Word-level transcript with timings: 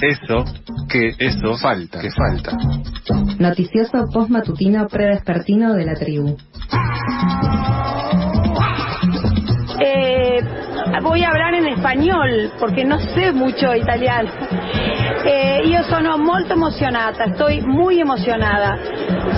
Eso 0.00 0.44
que 0.88 1.14
eso 1.18 1.56
falta, 1.56 2.00
que 2.00 2.10
falta. 2.10 2.56
Noticioso 3.38 4.06
postmatutino 4.12 4.86
predespertino 4.88 5.74
de 5.74 5.84
la 5.84 5.94
tribu. 5.94 6.36
Eh, 9.80 10.40
voy 11.02 11.22
a 11.22 11.28
hablar 11.28 11.54
en 11.54 11.68
español 11.68 12.52
porque 12.58 12.84
no 12.84 12.98
sé 12.98 13.32
mucho 13.32 13.74
italiano. 13.74 14.30
Eh, 15.24 15.62
io 15.66 15.82
sono 15.84 16.18
molto 16.18 16.54
emozionata, 16.54 17.24
estoy 17.24 17.60
muy 17.62 18.00
emocionada 18.00 18.78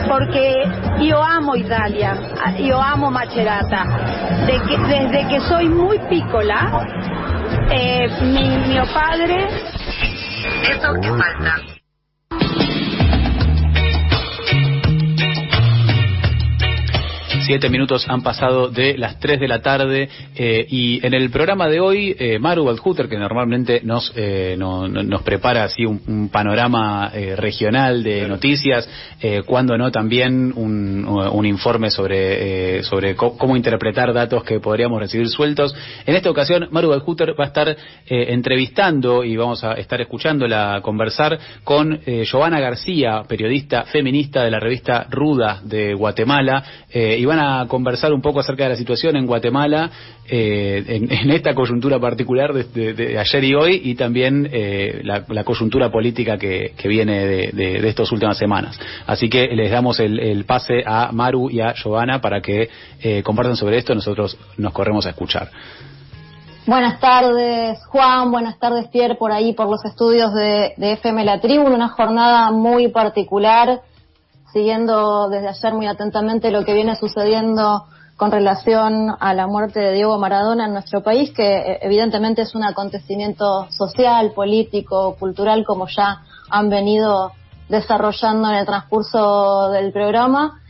porque 0.09 0.55
yo 1.01 1.23
amo 1.23 1.57
Italia, 1.57 2.15
yo 2.59 2.81
amo 2.81 3.11
Macerata. 3.11 3.85
De 4.47 4.61
que, 4.67 4.79
desde 4.79 5.29
que 5.29 5.41
soy 5.41 5.69
muy 5.69 5.99
piccola, 6.11 6.87
eh, 7.71 8.09
mi, 8.23 8.69
mio 8.69 8.85
padre... 8.93 9.78
Eso 10.71 11.01
que 11.01 11.09
falta. 11.09 11.78
Siete 17.49 17.71
minutos 17.71 18.07
han 18.11 18.21
pasado 18.21 18.69
de 18.69 18.99
las 18.99 19.19
tres 19.21 19.41
de 19.41 19.49
la 19.49 19.63
tarde 19.63 20.07
eh, 20.37 20.67
y 20.69 21.01
en 21.03 21.15
el 21.15 21.31
programa 21.31 21.67
de 21.67 21.81
hoy, 21.81 22.15
eh, 22.19 22.39
Maru 22.39 22.65
Waldhuter, 22.65 23.09
que 23.09 23.17
normalmente 23.17 23.81
nos, 23.85 24.13
eh, 24.17 24.55
no, 24.59 24.87
nos 24.87 25.23
prepara 25.23 25.65
así 25.65 25.87
un, 25.87 26.03
un 26.07 26.29
panorama 26.29 27.11
eh, 27.15 27.37
regional 27.37 28.03
de 28.03 28.29
noticias, 28.29 28.87
eh, 29.23 29.45
cuando 29.47 29.79
no 29.79 29.91
también 29.91 30.53
un, 30.55 31.07
un 31.07 31.47
informe 31.47 31.91
sobre, 31.91 32.83
sobre 32.83 33.17
cómo 33.17 33.57
interpretar 33.57 34.13
datos 34.13 34.45
que 34.45 34.61
podríamos 34.61 35.01
recibir 35.01 35.31
sueltos. 35.31 35.75
En 36.05 36.17
esta 36.17 36.29
ocasión, 36.29 36.69
Maru 36.71 36.91
Waldhuter 36.91 37.31
va 37.31 37.45
a 37.45 37.47
estar 37.47 37.75
entrevistando 38.05 39.25
y 39.25 39.39
vamos 39.39 39.65
a 39.65 39.73
estar 39.73 39.99
escuchándola 40.03 40.81
conversar 40.83 41.39
con 41.65 41.99
Giovanna 42.05 42.61
García, 42.61 43.23
periodista 43.27 43.85
feminista 43.85 44.45
de 44.45 44.51
la 44.51 44.61
revista 44.61 45.07
Ruda 45.09 45.63
de 45.65 45.95
Guatemala, 45.95 46.63
y 46.93 47.25
van 47.25 47.38
a 47.39 47.67
conversar 47.69 48.13
un 48.13 48.21
poco 48.21 48.41
acerca 48.41 48.65
de 48.65 48.71
la 48.71 48.77
situación 48.77 49.17
en 49.17 49.27
Guatemala 49.27 49.91
eh, 50.29 50.85
en, 50.87 51.31
esta 51.31 51.55
coyuntura 51.55 51.99
particular 51.99 52.53
de, 52.53 53.19
ayer 53.19 53.45
y 53.45 53.55
hoy 53.55 53.81
y 53.85 53.95
también 53.95 54.49
eh, 54.53 55.01
la, 55.05 55.45
coyuntura 55.45 55.91
política 55.91 56.37
que, 56.37 56.75
viene 56.85 57.27
de, 57.27 57.51
de, 57.53 57.89
estas 57.89 58.11
últimas 58.13 58.37
semanas. 58.37 58.79
Así 59.07 59.29
que 59.29 59.47
les 59.49 59.71
damos 59.71 60.01
el, 60.01 60.45
pase 60.45 60.83
a 60.87 61.11
Maru 61.13 61.51
y 61.51 61.61
a 61.61 61.75
Giovanna 61.75 62.21
para 62.21 62.41
que 62.41 62.69
eh, 63.01 63.23
compartan 63.23 63.57
sobre 63.57 63.79
esto. 63.79 63.95
Nosotros 63.95 64.37
nos 64.57 64.73
corremos 64.73 65.07
a 65.07 65.11
escuchar. 65.11 65.51
Buenas 66.67 67.01
tardes, 67.01 67.79
Juan. 67.87 68.31
Buenas 68.31 68.59
tardes, 68.59 68.89
Pierre, 68.89 69.15
por 69.15 69.33
ahí, 69.33 69.55
por 69.55 69.71
los 69.71 69.83
estudios 69.87 70.35
de, 70.35 70.75
de 70.77 70.93
FM 70.93 71.25
La 71.25 71.41
Tribu. 71.41 71.67
Una 71.67 71.89
jornada 71.89 72.51
muy 72.51 72.89
particular 72.89 73.81
siguiendo 74.53 75.29
desde 75.29 75.49
ayer 75.49 75.75
muy 75.75 75.87
atentamente 75.87 76.51
lo 76.51 76.65
que 76.65 76.75
viene 76.75 76.97
sucediendo 76.97 77.87
con 78.17 78.33
relación 78.33 79.15
a 79.21 79.33
la 79.33 79.47
muerte 79.47 79.79
de 79.79 79.93
Diego 79.93 80.19
Maradona 80.19 80.67
en 80.67 80.73
nuestro 80.73 81.03
país, 81.03 81.33
que 81.33 81.59
eh, 81.59 81.79
evidentemente 81.83 82.43
es 82.43 82.55
un 82.55 82.65
acontecimiento 82.65 83.71
social, 83.71 84.33
político, 84.33 85.15
cultural, 85.19 85.65
como 85.65 85.87
ya 85.87 86.23
han 86.51 86.69
venido 86.69 87.33
desarrollando 87.69 88.51
en 88.51 88.57
el 88.57 88.67
transcurso 88.67 89.71
del 89.71 89.93
programa. 89.93 90.61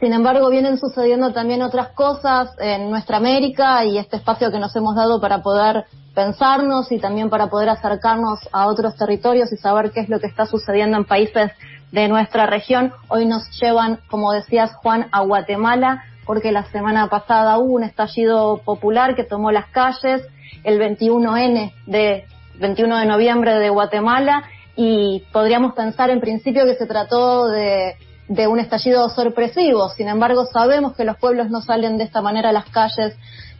Sin 0.00 0.12
embargo, 0.12 0.50
vienen 0.50 0.78
sucediendo 0.78 1.32
también 1.32 1.62
otras 1.62 1.88
cosas 1.88 2.50
en 2.58 2.90
nuestra 2.90 3.18
América 3.18 3.84
y 3.84 3.98
este 3.98 4.16
espacio 4.16 4.50
que 4.50 4.58
nos 4.58 4.74
hemos 4.74 4.96
dado 4.96 5.20
para 5.20 5.42
poder 5.42 5.84
pensarnos 6.14 6.90
y 6.90 6.98
también 6.98 7.30
para 7.30 7.46
poder 7.46 7.68
acercarnos 7.68 8.40
a 8.50 8.66
otros 8.66 8.96
territorios 8.96 9.52
y 9.52 9.56
saber 9.56 9.92
qué 9.92 10.00
es 10.00 10.08
lo 10.08 10.18
que 10.18 10.26
está 10.26 10.46
sucediendo 10.46 10.96
en 10.96 11.04
países 11.04 11.52
de 11.92 12.08
nuestra 12.08 12.46
región. 12.46 12.92
Hoy 13.08 13.26
nos 13.26 13.48
llevan, 13.60 14.00
como 14.08 14.32
decías 14.32 14.74
Juan, 14.76 15.06
a 15.12 15.20
Guatemala, 15.20 16.04
porque 16.26 16.52
la 16.52 16.64
semana 16.70 17.08
pasada 17.08 17.58
hubo 17.58 17.74
un 17.74 17.84
estallido 17.84 18.58
popular 18.64 19.14
que 19.14 19.24
tomó 19.24 19.50
las 19.50 19.66
calles, 19.68 20.22
el 20.64 20.80
21N 20.80 21.72
de 21.86 22.24
21 22.58 22.98
de 22.98 23.06
noviembre 23.06 23.54
de 23.58 23.70
Guatemala, 23.70 24.44
y 24.76 25.24
podríamos 25.32 25.74
pensar 25.74 26.10
en 26.10 26.20
principio 26.20 26.64
que 26.64 26.74
se 26.74 26.86
trató 26.86 27.48
de, 27.48 27.96
de 28.28 28.46
un 28.46 28.60
estallido 28.60 29.08
sorpresivo. 29.08 29.88
Sin 29.90 30.08
embargo, 30.08 30.44
sabemos 30.46 30.94
que 30.94 31.04
los 31.04 31.16
pueblos 31.16 31.50
no 31.50 31.62
salen 31.62 31.98
de 31.98 32.04
esta 32.04 32.20
manera 32.20 32.50
a 32.50 32.52
las 32.52 32.66
calles 32.66 33.16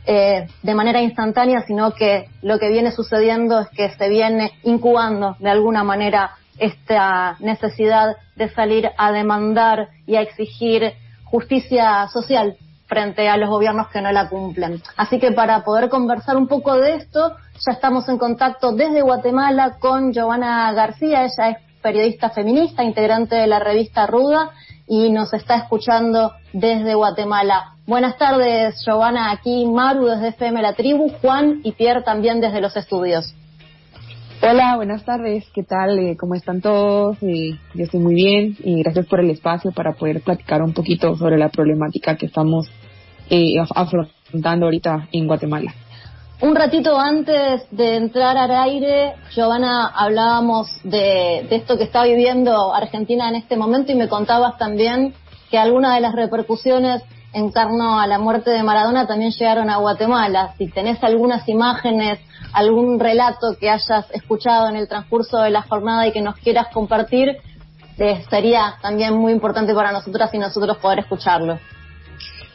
eh, 0.07 0.47
de 0.63 0.75
manera 0.75 1.03
instantánea, 1.03 1.63
sino 1.67 1.93
que 1.93 2.29
lo 2.43 2.59
que 2.59 2.71
viene 2.71 2.93
sucediendo 2.93 3.61
es 3.61 3.69
que 3.69 3.91
se 3.91 4.09
viene 4.09 4.53
incubando 4.63 5.37
de 5.39 5.51
alguna 5.51 5.85
manera 5.85 6.31
esta 6.59 7.37
necesidad 7.41 8.17
de 8.37 8.49
salir 8.51 8.91
a 8.97 9.13
demandar 9.13 9.89
y 10.07 10.17
a 10.17 10.23
exigir 10.23 10.93
justicia 11.25 12.09
social 12.09 12.57
frente 12.87 13.29
a 13.29 13.37
los 13.37 13.51
gobiernos 13.51 13.89
que 13.89 14.01
no 14.01 14.11
la 14.11 14.29
cumplen. 14.29 14.83
Así 14.97 15.19
que 15.19 15.33
para 15.33 15.63
poder 15.63 15.91
conversar 15.91 16.37
un 16.37 16.49
poco 16.49 16.75
de 16.77 16.95
esto, 16.95 17.37
ya 17.67 17.73
estamos 17.73 18.09
en 18.09 18.19
contacto 18.19 18.73
desde 18.73 19.03
Guatemala 19.03 19.77
con 19.79 20.13
Giovanna 20.13 20.73
García, 20.73 21.25
ella 21.25 21.51
es 21.51 21.57
periodista 21.83 22.31
feminista, 22.31 22.83
integrante 22.83 23.37
de 23.37 23.47
la 23.47 23.61
revista 23.61 24.07
Ruda 24.07 24.51
y 24.87 25.11
nos 25.11 25.33
está 25.35 25.57
escuchando 25.57 26.33
desde 26.53 26.95
Guatemala. 26.95 27.75
Buenas 27.87 28.17
tardes, 28.17 28.83
Giovanna, 28.85 29.31
aquí 29.31 29.67
Maru 29.67 30.07
desde 30.07 30.29
FM 30.29 30.63
La 30.63 30.73
Tribu, 30.73 31.11
Juan 31.21 31.61
y 31.63 31.73
Pierre 31.73 32.03
también 32.03 32.41
desde 32.41 32.61
los 32.61 32.77
estudios. 32.77 33.35
Hola, 34.41 34.77
buenas 34.77 35.05
tardes. 35.05 35.45
¿Qué 35.53 35.65
tal? 35.65 35.99
Eh, 35.99 36.17
¿Cómo 36.17 36.37
están 36.37 36.61
todos? 36.61 37.17
Eh, 37.23 37.59
yo 37.75 37.85
estoy 37.85 37.99
muy 37.99 38.15
bien 38.15 38.57
y 38.63 38.85
gracias 38.85 39.05
por 39.07 39.19
el 39.19 39.31
espacio 39.31 39.73
para 39.73 39.95
poder 39.95 40.21
platicar 40.21 40.63
un 40.63 40.73
poquito 40.73 41.17
sobre 41.17 41.37
la 41.37 41.49
problemática 41.49 42.17
que 42.17 42.27
estamos 42.27 42.71
eh, 43.31 43.55
afrontando 43.75 44.67
ahorita 44.67 45.09
en 45.11 45.27
Guatemala. 45.27 45.75
Un 46.41 46.55
ratito 46.55 46.97
antes 46.97 47.67
de 47.73 47.97
entrar 47.97 48.37
al 48.37 48.53
aire, 48.53 49.15
Giovanna, 49.35 49.89
hablábamos 49.89 50.69
de, 50.85 51.45
de 51.51 51.57
esto 51.57 51.77
que 51.77 51.83
está 51.83 52.05
viviendo 52.05 52.73
Argentina 52.73 53.29
en 53.29 53.35
este 53.35 53.57
momento 53.57 53.91
y 53.91 53.97
me 53.97 54.09
contabas 54.09 54.57
también 54.57 55.15
que 55.51 55.59
algunas 55.59 55.97
de 55.97 56.01
las 56.01 56.15
repercusiones 56.15 57.03
en 57.33 57.53
torno 57.53 58.01
a 58.01 58.07
la 58.07 58.19
muerte 58.19 58.51
de 58.51 58.63
Maradona 58.63 59.07
también 59.07 59.31
llegaron 59.33 59.69
a 59.71 59.77
Guatemala. 59.77 60.55
Si 60.57 60.69
tenés 60.69 61.03
algunas 61.03 61.49
imágenes 61.49 62.19
algún 62.53 62.99
relato 62.99 63.57
que 63.61 63.69
hayas 63.69 64.11
escuchado 64.13 64.69
en 64.69 64.77
el 64.77 64.89
transcurso 64.89 65.39
de 65.39 65.51
la 65.51 65.63
jornada 65.63 66.07
y 66.07 66.13
que 66.13 66.23
nos 66.23 66.37
quieras 66.37 66.69
compartir, 66.73 67.37
eh, 67.99 68.23
sería 68.31 68.77
también 68.81 69.15
muy 69.15 69.33
importante 69.33 69.75
para 69.75 69.93
nosotras 69.93 70.33
y 70.33 70.39
nosotros 70.39 70.79
poder 70.79 71.01
escucharlo. 71.01 71.59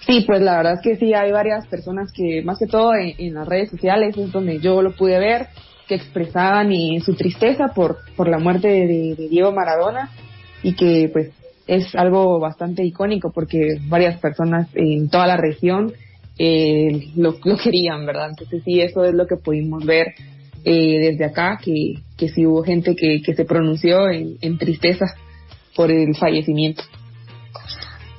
Sí, 0.05 0.23
pues 0.27 0.41
la 0.41 0.57
verdad 0.57 0.73
es 0.73 0.81
que 0.81 0.95
sí, 0.97 1.13
hay 1.13 1.31
varias 1.31 1.67
personas 1.67 2.11
que, 2.11 2.41
más 2.43 2.59
que 2.59 2.67
todo 2.67 2.93
en, 2.95 3.33
las 3.33 3.47
redes 3.47 3.69
sociales, 3.69 4.17
es 4.17 4.31
donde 4.31 4.59
yo 4.59 4.81
lo 4.81 4.95
pude 4.95 5.17
ver, 5.19 5.47
que 5.87 5.95
expresaban 5.95 6.71
y, 6.71 6.99
su 7.01 7.15
tristeza 7.15 7.67
por, 7.73 7.99
por 8.15 8.27
la 8.27 8.39
muerte 8.39 8.67
de 8.67 9.27
Diego 9.29 9.51
Maradona 9.51 10.09
y 10.61 10.75
que 10.75 11.09
pues 11.11 11.31
es 11.67 11.95
algo 11.95 12.39
bastante 12.39 12.83
icónico 12.83 13.31
porque 13.31 13.79
varias 13.87 14.19
personas 14.19 14.67
en 14.73 15.09
toda 15.09 15.27
la 15.27 15.37
región 15.37 15.93
eh, 16.37 17.11
lo, 17.15 17.35
lo, 17.43 17.57
querían, 17.57 18.05
¿verdad? 18.05 18.29
Entonces 18.29 18.63
sí, 18.63 18.81
eso 18.81 19.05
es 19.05 19.13
lo 19.13 19.27
que 19.27 19.37
pudimos 19.37 19.85
ver 19.85 20.07
eh, 20.65 21.11
desde 21.11 21.25
acá, 21.25 21.59
que, 21.63 21.95
que 22.17 22.29
sí 22.29 22.45
hubo 22.45 22.63
gente 22.63 22.95
que, 22.95 23.21
que 23.21 23.35
se 23.35 23.45
pronunció 23.45 24.09
en, 24.09 24.37
en 24.41 24.57
tristeza 24.57 25.05
por 25.75 25.91
el 25.91 26.15
fallecimiento. 26.15 26.83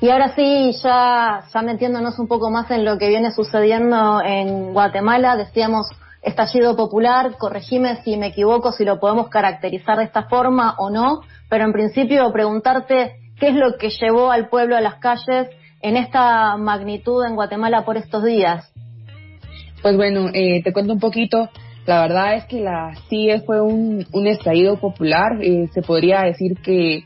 Y 0.01 0.11
ahora 0.11 0.35
sí, 0.35 0.73
ya, 0.83 1.45
ya 1.53 1.63
metiéndonos 1.63 2.19
un 2.19 2.29
poco 2.29 2.51
más 2.51 2.71
en 2.71 2.85
lo 2.85 2.99
que 2.99 3.09
viene 3.09 3.31
sucediendo 3.33 4.21
en 4.23 4.73
Guatemala, 4.75 5.37
decíamos 5.37 5.89
estallido 6.21 6.77
popular, 6.77 7.37
corregime 7.39 8.03
si 8.03 8.17
me 8.17 8.29
equivoco, 8.29 8.73
si 8.73 8.85
lo 8.85 9.01
podemos 9.01 9.29
caracterizar 9.29 9.99
de 9.99 10.05
esta 10.05 10.25
forma 10.25 10.75
o 10.79 10.91
no, 10.91 11.21
pero 11.49 11.65
en 11.65 11.73
principio 11.73 12.33
preguntarte 12.33 13.24
qué 13.39 13.49
es 13.49 13.55
lo 13.55 13.77
que 13.79 13.91
llevó 13.91 14.31
al 14.31 14.49
pueblo 14.49 14.77
a 14.77 14.81
las 14.81 14.97
calles 14.97 15.49
en 15.83 15.97
esta 15.97 16.57
magnitud 16.57 17.25
en 17.27 17.35
Guatemala 17.35 17.85
por 17.85 17.97
estos 17.97 18.25
días? 18.25 18.73
Pues 19.83 19.97
bueno, 19.97 20.31
eh, 20.33 20.63
te 20.63 20.73
cuento 20.73 20.93
un 20.93 21.01
poquito. 21.01 21.51
La 21.87 22.01
verdad 22.01 22.37
es 22.37 22.47
que 22.47 22.61
la 22.61 22.95
CIE 23.09 23.43
fue 23.43 23.61
un, 23.61 24.07
un 24.13 24.27
estallido 24.27 24.77
popular. 24.81 25.39
Eh, 25.43 25.69
se 25.75 25.83
podría 25.83 26.23
decir 26.23 26.57
que, 26.63 27.05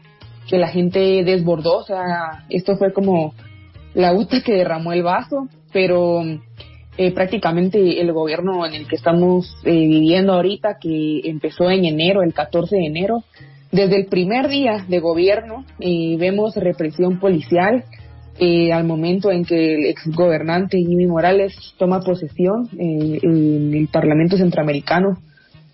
que 0.49 0.59
la 0.59 0.69
gente 0.69 1.25
desbordó. 1.25 1.79
O 1.79 1.85
sea, 1.85 2.45
esto 2.49 2.77
fue 2.77 2.93
como 2.93 3.35
la 3.95 4.13
gota 4.13 4.43
que 4.43 4.55
derramó 4.55 4.93
el 4.93 5.03
vaso, 5.03 5.49
pero 5.73 6.23
eh, 6.97 7.13
prácticamente 7.13 8.01
el 8.01 8.13
gobierno 8.13 8.67
en 8.67 8.75
el 8.75 8.89
que 8.89 8.97
estamos 8.97 9.57
eh, 9.65 9.71
viviendo 9.71 10.33
ahorita, 10.33 10.79
que 10.81 11.21
empezó 11.25 11.71
en 11.71 11.85
enero, 11.85 12.23
el 12.23 12.35
14 12.35 12.75
de 12.77 12.87
enero, 12.87 13.25
desde 13.71 13.97
el 13.97 14.07
primer 14.07 14.49
día 14.49 14.85
de 14.89 14.99
gobierno 15.01 15.65
eh, 15.81 16.17
vemos 16.19 16.55
represión 16.57 17.19
policial, 17.19 17.85
eh, 18.41 18.73
al 18.73 18.85
momento 18.85 19.31
en 19.31 19.45
que 19.45 19.75
el 19.75 19.87
exgobernante 19.87 20.79
Jimmy 20.79 21.07
Morales 21.07 21.55
toma 21.77 22.01
posesión 22.01 22.69
eh, 22.79 23.19
en 23.23 23.75
el 23.75 23.89
Parlamento 23.89 24.37
Centroamericano, 24.37 25.19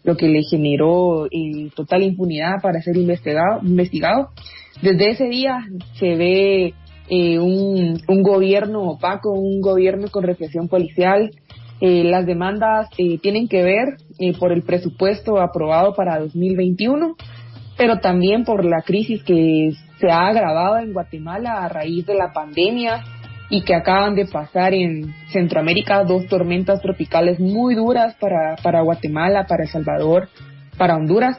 lo 0.02 0.17
que 0.17 0.29
le 0.29 0.43
generó 0.43 1.26
eh, 1.26 1.70
total 1.75 2.02
impunidad 2.02 2.62
para 2.62 2.81
ser 2.81 2.96
investigado. 2.96 3.61
investigado. 3.62 4.29
Desde 4.82 5.11
ese 5.11 5.29
día 5.29 5.58
se 5.99 6.17
ve 6.17 6.75
eh, 7.08 7.38
un, 7.38 8.00
un, 8.08 8.23
gobierno 8.23 8.82
opaco, 8.82 9.32
un 9.32 9.61
gobierno 9.61 10.08
con 10.11 10.25
represión 10.25 10.69
policial. 10.69 11.31
Las 11.81 12.25
demandas 12.25 12.88
eh, 12.96 13.19
tienen 13.19 13.46
que 13.46 13.62
ver 13.62 13.99
eh, 14.19 14.32
por 14.38 14.52
el 14.52 14.62
presupuesto 14.62 15.38
aprobado 15.38 15.94
para 15.94 16.19
2021, 16.19 17.17
pero 17.76 17.99
también 17.99 18.44
por 18.44 18.65
la 18.65 18.82
crisis 18.82 19.23
que 19.25 19.71
se 19.99 20.11
ha 20.11 20.29
agravado 20.29 20.79
en 20.79 20.93
Guatemala 20.93 21.65
a 21.65 21.69
raíz 21.69 22.06
de 22.06 22.15
la 22.15 22.32
pandemia 22.32 23.03
y 23.50 23.62
que 23.62 23.75
acaban 23.75 24.15
de 24.15 24.26
pasar 24.26 24.75
en 24.75 25.15
Centroamérica 25.29 26.05
dos 26.05 26.26
tormentas 26.26 26.81
tropicales 26.81 27.38
muy 27.38 27.75
duras 27.75 28.15
para, 28.17 28.56
para 28.56 28.82
Guatemala, 28.82 29.47
para 29.47 29.65
El 29.65 29.71
Salvador, 29.71 30.29
para 30.76 30.97
Honduras, 30.97 31.38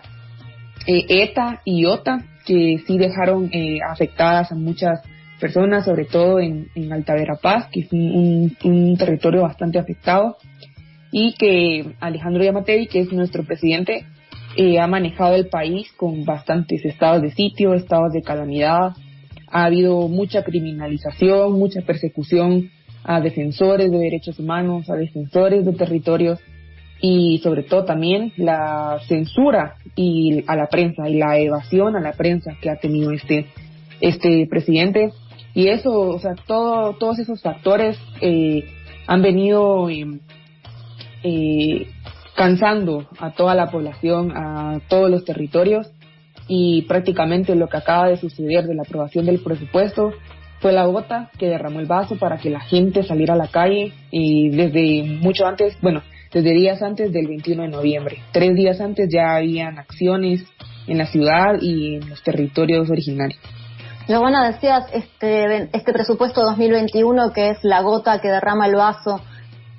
ETA 0.87 1.61
y 1.65 1.85
OTA, 1.85 2.19
que 2.45 2.77
sí 2.85 2.97
dejaron 2.97 3.49
afectadas 3.89 4.51
a 4.51 4.55
muchas 4.55 5.01
personas, 5.39 5.85
sobre 5.85 6.05
todo 6.05 6.39
en, 6.39 6.67
en 6.75 6.93
Alta 6.93 7.15
Verapaz, 7.15 7.67
que 7.71 7.81
es 7.81 7.91
un, 7.91 8.55
un, 8.63 8.97
territorio 8.97 9.41
bastante 9.41 9.79
afectado, 9.79 10.37
y 11.11 11.33
que 11.33 11.95
Alejandro 11.99 12.43
Yamatei, 12.43 12.87
que 12.87 12.99
es 12.99 13.11
nuestro 13.11 13.43
presidente, 13.43 14.05
eh, 14.55 14.79
ha 14.79 14.87
manejado 14.87 15.35
el 15.35 15.47
país 15.47 15.91
con 15.97 16.25
bastantes 16.25 16.83
estados 16.85 17.21
de 17.21 17.31
sitio, 17.31 17.73
estados 17.73 18.13
de 18.13 18.21
calamidad. 18.21 18.93
Ha 19.47 19.65
habido 19.65 20.07
mucha 20.07 20.43
criminalización, 20.43 21.53
mucha 21.53 21.81
persecución 21.81 22.69
a 23.03 23.21
defensores 23.21 23.91
de 23.91 23.97
derechos 23.97 24.39
humanos, 24.39 24.89
a 24.89 24.95
defensores 24.95 25.65
de 25.65 25.73
territorios 25.73 26.39
y 26.99 27.39
sobre 27.43 27.63
todo 27.63 27.85
también 27.85 28.33
la 28.37 28.99
censura 29.07 29.75
y 29.95 30.43
a 30.47 30.55
la 30.55 30.67
prensa 30.67 31.07
y 31.07 31.15
la 31.15 31.37
evasión 31.37 31.95
a 31.95 31.99
la 31.99 32.13
prensa 32.13 32.53
que 32.61 32.69
ha 32.69 32.77
tenido 32.77 33.11
este 33.11 33.45
este 33.99 34.47
presidente 34.47 35.11
y 35.55 35.69
eso, 35.69 35.97
o 35.97 36.19
sea, 36.19 36.35
todo, 36.35 36.97
todos 36.97 37.17
esos 37.17 37.41
factores 37.41 37.97
eh, 38.19 38.65
han 39.07 39.21
venido 39.21 39.89
em, 39.89 40.19
eh, 41.23 41.87
cansando 42.35 43.07
a 43.19 43.31
toda 43.31 43.55
la 43.55 43.67
población, 43.71 44.31
a 44.35 44.79
todos 44.87 45.09
los 45.09 45.25
territorios 45.25 45.91
y 46.47 46.83
prácticamente 46.83 47.55
lo 47.55 47.67
que 47.67 47.77
acaba 47.77 48.07
de 48.07 48.17
suceder 48.17 48.65
de 48.65 48.75
la 48.75 48.83
aprobación 48.83 49.25
del 49.25 49.39
presupuesto 49.39 50.11
fue 50.59 50.71
la 50.71 50.85
gota 50.85 51.29
que 51.37 51.47
derramó 51.47 51.79
el 51.79 51.85
vaso 51.85 52.17
para 52.17 52.37
que 52.37 52.49
la 52.49 52.59
gente 52.59 53.03
saliera 53.03 53.33
a 53.33 53.37
la 53.37 53.47
calle 53.47 53.93
y 54.11 54.49
desde 54.49 55.03
mucho 55.03 55.45
antes, 55.45 55.77
bueno, 55.81 56.01
desde 56.33 56.53
días 56.53 56.81
antes 56.81 57.11
del 57.11 57.27
21 57.27 57.63
de 57.63 57.69
noviembre. 57.69 58.17
Tres 58.31 58.55
días 58.55 58.79
antes 58.81 59.09
ya 59.11 59.35
habían 59.35 59.79
acciones 59.79 60.43
en 60.87 60.97
la 60.97 61.05
ciudad 61.05 61.61
y 61.61 61.95
en 61.95 62.09
los 62.09 62.21
territorios 62.23 62.89
originarios. 62.89 63.39
Giovanna, 64.07 64.51
decías 64.51 64.85
este, 64.93 65.69
este 65.73 65.93
presupuesto 65.93 66.41
2021 66.41 67.31
que 67.33 67.49
es 67.49 67.63
la 67.63 67.81
gota 67.81 68.19
que 68.19 68.27
derrama 68.27 68.67
el 68.67 68.75
vaso. 68.75 69.19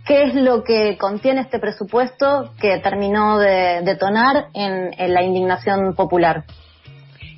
¿Qué 0.07 0.23
es 0.23 0.35
lo 0.35 0.63
que 0.63 0.97
contiene 0.99 1.41
este 1.41 1.59
presupuesto 1.59 2.53
que 2.61 2.79
terminó 2.79 3.41
de 3.41 3.83
detonar 3.83 4.47
en, 4.55 5.13
la 5.13 5.25
indignación 5.25 5.97
popular? 5.97 6.45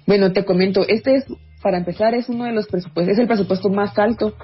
Bueno, 0.06 0.32
te 0.32 0.44
comento, 0.44 0.82
este 0.87 1.15
es, 1.15 1.25
para 1.62 1.79
empezar, 1.79 2.15
es 2.15 2.29
uno 2.29 2.44
de 2.44 2.53
los 2.53 2.67
presupuestos, 2.67 3.15
es 3.15 3.19
el 3.19 3.26
presupuesto 3.26 3.70
más 3.70 3.99
alto 3.99 4.35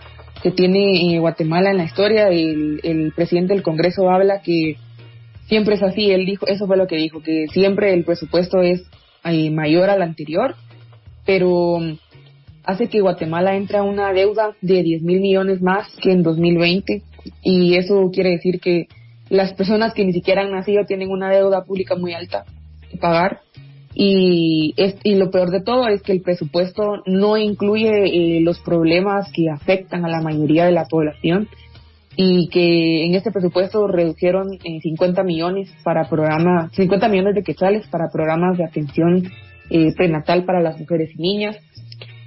que 0.43 0.50
tiene 0.50 1.15
eh, 1.15 1.19
Guatemala 1.19 1.71
en 1.71 1.76
la 1.76 1.85
historia. 1.85 2.29
El, 2.29 2.81
el 2.82 3.12
presidente 3.12 3.53
del 3.53 3.62
Congreso 3.62 4.09
habla 4.09 4.41
que 4.41 4.79
siempre 5.47 5.75
es 5.75 5.82
así, 5.82 6.11
él 6.11 6.25
dijo, 6.25 6.47
eso 6.47 6.67
fue 6.67 6.79
lo 6.79 6.87
que 6.87 6.97
dijo, 6.97 7.23
que 7.23 7.47
siempre 7.49 7.93
el 7.93 8.05
presupuesto 8.05 8.62
es 8.62 8.82
eh, 9.25 9.50
mayor 9.50 9.91
al 9.91 10.00
anterior, 10.00 10.55
pero 11.27 11.79
hace 12.65 12.88
que 12.88 13.03
Guatemala 13.03 13.55
entre 13.55 13.77
a 13.77 13.82
una 13.82 14.15
deuda 14.15 14.56
de 14.62 14.82
10 14.82 15.03
mil 15.03 15.20
millones 15.20 15.61
más 15.61 15.94
que 16.00 16.11
en 16.11 16.23
2020 16.23 17.03
y 17.43 17.76
eso 17.76 18.11
quiere 18.12 18.31
decir 18.31 18.61
que 18.61 18.88
las 19.29 19.53
personas 19.55 19.94
que 19.94 20.05
ni 20.05 20.12
siquiera 20.12 20.43
han 20.43 20.53
nacido 20.53 20.85
tienen 20.85 21.11
una 21.11 21.31
deuda 21.31 21.65
pública 21.65 21.97
muy 21.97 22.15
alta 22.15 22.44
que 22.91 22.99
pagar. 22.99 23.41
Y, 23.97 24.75
es, 24.76 24.97
y 25.05 25.15
lo 25.15 25.31
peor 25.31 25.50
de 25.50 25.62
todo 25.62 25.87
es 25.87 26.03
que 26.03 26.11
el 26.11 26.21
presupuesto 26.21 27.03
no 27.06 27.37
incluye 27.37 28.38
eh, 28.38 28.41
los 28.41 28.59
problemas 28.59 29.31
que 29.32 29.49
afectan 29.49 30.05
a 30.05 30.09
la 30.09 30.21
mayoría 30.21 30.65
de 30.65 30.73
la 30.73 30.87
población 30.87 31.49
y 32.17 32.49
que 32.49 33.06
en 33.06 33.15
este 33.15 33.31
presupuesto 33.31 33.87
redujeron 33.87 34.55
eh, 34.65 34.81
50 34.81 35.23
millones 35.23 35.73
para 35.85 36.09
programas, 36.09 36.73
50 36.73 37.09
millones 37.09 37.35
de 37.37 37.44
quetzales 37.44 37.87
para 37.87 38.11
programas 38.11 38.59
de 38.59 38.65
atención 38.65 39.31
eh, 39.70 39.94
prenatal 39.94 40.44
para 40.44 40.61
las 40.61 40.79
mujeres 40.79 41.11
y 41.17 41.23
niñas, 41.23 41.56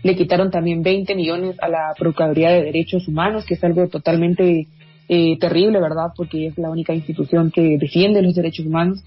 le 0.04 0.16
quitaron 0.16 0.52
también 0.52 0.84
20 0.84 1.16
millones 1.16 1.58
a 1.62 1.68
la 1.68 1.94
Procuraduría 1.98 2.50
de 2.52 2.64
Derechos 2.64 3.08
Humanos, 3.08 3.46
que 3.46 3.56
es 3.56 3.64
algo 3.64 3.88
totalmente 3.88 4.68
eh, 5.08 5.38
terrible, 5.40 5.80
¿verdad? 5.80 6.12
Porque 6.16 6.48
es 6.48 6.58
la 6.58 6.70
única 6.70 6.94
institución 6.94 7.52
que 7.52 7.78
defiende 7.78 8.22
los 8.22 8.36
derechos 8.36 8.66
humanos. 8.66 9.04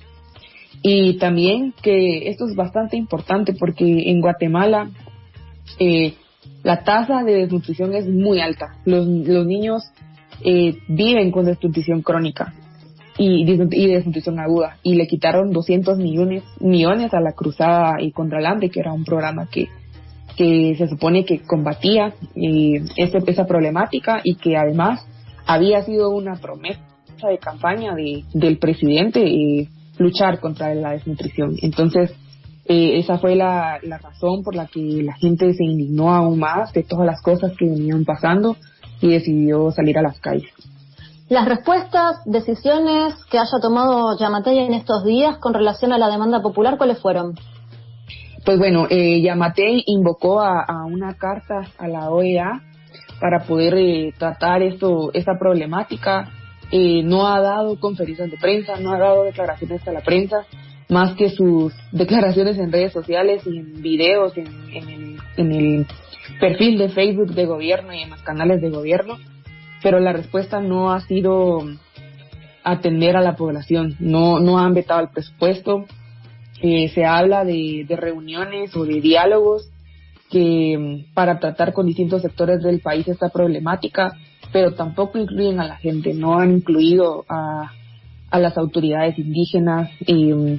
Y 0.82 1.18
también 1.18 1.74
que 1.82 2.28
esto 2.28 2.46
es 2.46 2.54
bastante 2.54 2.96
importante 2.96 3.52
porque 3.52 4.10
en 4.10 4.20
Guatemala 4.20 4.90
eh, 5.78 6.14
la 6.62 6.84
tasa 6.84 7.22
de 7.22 7.34
desnutrición 7.34 7.94
es 7.94 8.08
muy 8.08 8.40
alta. 8.40 8.76
Los, 8.84 9.06
los 9.06 9.46
niños 9.46 9.82
eh, 10.42 10.78
viven 10.88 11.30
con 11.32 11.44
desnutrición 11.44 12.00
crónica 12.00 12.54
y, 13.18 13.42
y 13.42 13.86
desnutrición 13.88 14.40
aguda 14.40 14.78
y 14.82 14.94
le 14.94 15.06
quitaron 15.06 15.52
200 15.52 15.98
millones, 15.98 16.44
millones 16.60 17.12
a 17.12 17.20
la 17.20 17.32
Cruzada 17.32 18.00
y 18.00 18.12
contra 18.12 18.38
el 18.38 18.46
Hambre, 18.46 18.70
que 18.70 18.80
era 18.80 18.92
un 18.92 19.04
programa 19.04 19.48
que 19.50 19.68
que 20.40 20.74
se 20.78 20.88
supone 20.88 21.26
que 21.26 21.40
combatía 21.40 22.14
eh, 22.34 22.82
esa 22.96 23.46
problemática 23.46 24.22
y 24.24 24.36
que 24.36 24.56
además 24.56 25.06
había 25.52 25.82
sido 25.82 26.10
una 26.10 26.36
promesa 26.36 26.80
de 27.28 27.38
campaña 27.38 27.94
de, 27.94 28.24
del 28.32 28.58
presidente 28.58 29.20
eh, 29.20 29.68
luchar 29.98 30.40
contra 30.40 30.74
la 30.74 30.92
desnutrición. 30.92 31.56
Entonces, 31.60 32.12
eh, 32.66 32.98
esa 32.98 33.18
fue 33.18 33.34
la, 33.34 33.80
la 33.82 33.98
razón 33.98 34.44
por 34.44 34.54
la 34.54 34.66
que 34.66 35.02
la 35.02 35.14
gente 35.14 35.52
se 35.54 35.64
indignó 35.64 36.14
aún 36.14 36.38
más 36.38 36.72
de 36.72 36.84
todas 36.84 37.04
las 37.04 37.20
cosas 37.20 37.52
que 37.58 37.66
venían 37.66 38.04
pasando 38.04 38.56
y 39.00 39.08
decidió 39.08 39.72
salir 39.72 39.98
a 39.98 40.02
las 40.02 40.20
calles. 40.20 40.52
Las 41.28 41.48
respuestas, 41.48 42.22
decisiones 42.26 43.14
que 43.30 43.38
haya 43.38 43.58
tomado 43.60 44.18
Yamatei 44.18 44.58
en 44.58 44.74
estos 44.74 45.04
días 45.04 45.38
con 45.38 45.54
relación 45.54 45.92
a 45.92 45.98
la 45.98 46.08
demanda 46.08 46.42
popular, 46.42 46.76
¿cuáles 46.76 47.00
fueron? 47.00 47.34
Pues 48.44 48.58
bueno, 48.58 48.86
eh, 48.88 49.20
Yamatei 49.20 49.82
invocó 49.86 50.40
a, 50.40 50.62
a, 50.62 50.84
una 50.84 51.14
carta 51.14 51.62
a 51.78 51.88
la 51.88 52.10
OEA 52.10 52.62
para 53.20 53.40
poder 53.40 53.74
eh, 53.74 54.12
tratar 54.18 54.62
esto, 54.62 55.10
esta 55.12 55.38
problemática. 55.38 56.30
Eh, 56.72 57.02
no 57.02 57.26
ha 57.26 57.40
dado 57.40 57.78
conferencias 57.78 58.30
de 58.30 58.38
prensa, 58.38 58.76
no 58.80 58.92
ha 58.92 58.98
dado 58.98 59.24
declaraciones 59.24 59.86
a 59.86 59.92
la 59.92 60.00
prensa, 60.00 60.46
más 60.88 61.14
que 61.14 61.28
sus 61.28 61.74
declaraciones 61.92 62.58
en 62.58 62.72
redes 62.72 62.92
sociales 62.92 63.42
y 63.44 63.58
en 63.58 63.82
videos, 63.82 64.36
en, 64.36 64.46
en, 64.72 64.88
el, 64.88 65.16
en 65.36 65.52
el 65.52 65.86
perfil 66.38 66.78
de 66.78 66.88
Facebook 66.88 67.34
de 67.34 67.46
gobierno 67.46 67.92
y 67.92 68.02
en 68.02 68.10
los 68.10 68.22
canales 68.22 68.60
de 68.60 68.70
gobierno. 68.70 69.18
Pero 69.82 69.98
la 69.98 70.12
respuesta 70.12 70.60
no 70.60 70.92
ha 70.92 71.00
sido 71.00 71.58
atender 72.62 73.16
a 73.16 73.22
la 73.22 73.36
población, 73.36 73.96
no, 73.98 74.38
no 74.38 74.58
han 74.58 74.74
vetado 74.74 75.00
el 75.00 75.08
presupuesto, 75.08 75.86
eh, 76.62 76.88
se 76.90 77.04
habla 77.04 77.44
de, 77.44 77.86
de, 77.88 77.96
reuniones 77.96 78.76
o 78.76 78.84
de 78.84 79.00
diálogos 79.00 79.70
que 80.30 80.78
mm, 80.78 81.12
para 81.14 81.38
tratar 81.38 81.72
con 81.72 81.86
distintos 81.86 82.22
sectores 82.22 82.62
del 82.62 82.80
país 82.80 83.06
esta 83.08 83.28
problemática, 83.28 84.16
pero 84.52 84.72
tampoco 84.72 85.18
incluyen 85.18 85.60
a 85.60 85.66
la 85.66 85.76
gente, 85.76 86.14
no 86.14 86.38
han 86.38 86.52
incluido 86.52 87.24
a, 87.28 87.72
a 88.30 88.38
las 88.38 88.56
autoridades 88.56 89.18
indígenas. 89.18 89.90
Eh, 90.06 90.58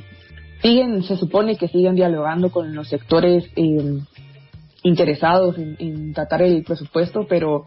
siguen, 0.62 1.04
se 1.04 1.18
supone 1.18 1.56
que 1.56 1.68
siguen 1.68 1.96
dialogando 1.96 2.52
con 2.52 2.76
los 2.76 2.88
sectores 2.90 3.46
eh, 3.56 4.00
interesados 4.84 5.58
en, 5.58 6.14
tratar 6.14 6.42
el 6.42 6.64
presupuesto, 6.64 7.26
pero 7.28 7.66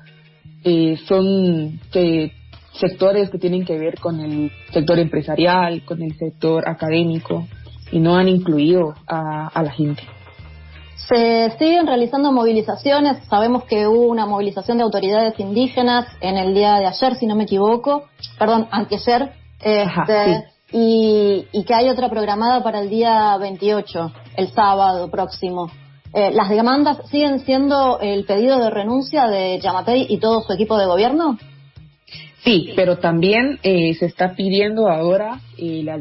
eh, 0.62 0.96
son 1.06 1.80
que 1.92 2.32
sectores 2.72 3.30
que 3.30 3.38
tienen 3.38 3.64
que 3.64 3.78
ver 3.78 3.98
con 4.00 4.20
el 4.20 4.50
sector 4.72 4.98
empresarial, 4.98 5.84
con 5.84 6.02
el 6.02 6.16
sector 6.16 6.68
académico, 6.68 7.46
y 7.92 8.00
no 8.00 8.16
han 8.16 8.28
incluido 8.28 8.94
a 9.06 9.62
la 9.62 9.70
gente. 9.70 10.02
Se 10.96 11.50
siguen 11.58 11.86
realizando 11.86 12.32
movilizaciones. 12.32 13.18
Sabemos 13.28 13.64
que 13.64 13.86
hubo 13.86 14.06
una 14.06 14.26
movilización 14.26 14.78
de 14.78 14.84
autoridades 14.84 15.38
indígenas 15.38 16.06
en 16.20 16.36
el 16.36 16.54
día 16.54 16.74
de 16.76 16.86
ayer, 16.86 17.16
si 17.16 17.26
no 17.26 17.36
me 17.36 17.44
equivoco. 17.44 18.04
Perdón, 18.38 18.68
anteayer. 18.70 19.32
Este, 19.58 19.82
Ajá, 19.82 20.06
sí. 20.06 20.76
y, 20.76 21.46
y, 21.52 21.64
que 21.64 21.74
hay 21.74 21.88
otra 21.88 22.08
programada 22.08 22.62
para 22.62 22.80
el 22.80 22.90
día 22.90 23.36
28, 23.38 24.12
el 24.36 24.48
sábado 24.52 25.10
próximo. 25.10 25.70
Eh, 26.12 26.30
¿Las 26.32 26.48
demandas 26.48 26.98
siguen 27.10 27.40
siendo 27.40 27.98
el 28.00 28.24
pedido 28.24 28.60
de 28.60 28.70
renuncia 28.70 29.26
de 29.26 29.58
Yamatei 29.58 30.06
y 30.08 30.18
todo 30.18 30.42
su 30.42 30.52
equipo 30.52 30.78
de 30.78 30.86
gobierno? 30.86 31.38
Sí, 32.44 32.72
pero 32.76 32.98
también 32.98 33.58
eh, 33.62 33.94
se 33.94 34.06
está 34.06 34.34
pidiendo 34.36 34.88
ahora 34.88 35.40
eh, 35.56 35.82
la, 35.82 35.98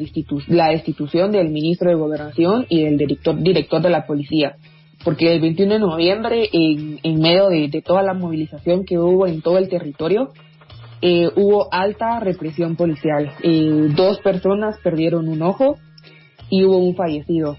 la 0.47 0.67
destitución 0.67 1.31
del 1.31 1.49
ministro 1.49 1.89
de 1.89 1.95
Gobernación 1.95 2.65
y 2.69 2.83
del 2.83 2.97
director, 2.97 3.41
director 3.41 3.81
de 3.81 3.89
la 3.89 4.05
policía, 4.05 4.57
porque 5.03 5.33
el 5.33 5.41
21 5.41 5.73
de 5.73 5.79
noviembre, 5.79 6.49
en, 6.51 7.19
medio 7.19 7.49
de, 7.49 7.81
toda 7.85 8.03
la 8.03 8.13
movilización 8.13 8.85
que 8.85 8.97
hubo 8.97 9.27
en 9.27 9.41
todo 9.41 9.57
el 9.57 9.69
territorio, 9.69 10.29
eh, 11.01 11.29
hubo 11.35 11.67
alta 11.71 12.19
represión 12.21 12.75
policial. 12.75 13.33
Eh, 13.43 13.89
dos 13.95 14.19
personas 14.19 14.77
perdieron 14.81 15.27
un 15.27 15.41
ojo 15.41 15.77
y 16.49 16.63
hubo 16.63 16.77
un 16.77 16.95
fallecido. 16.95 17.57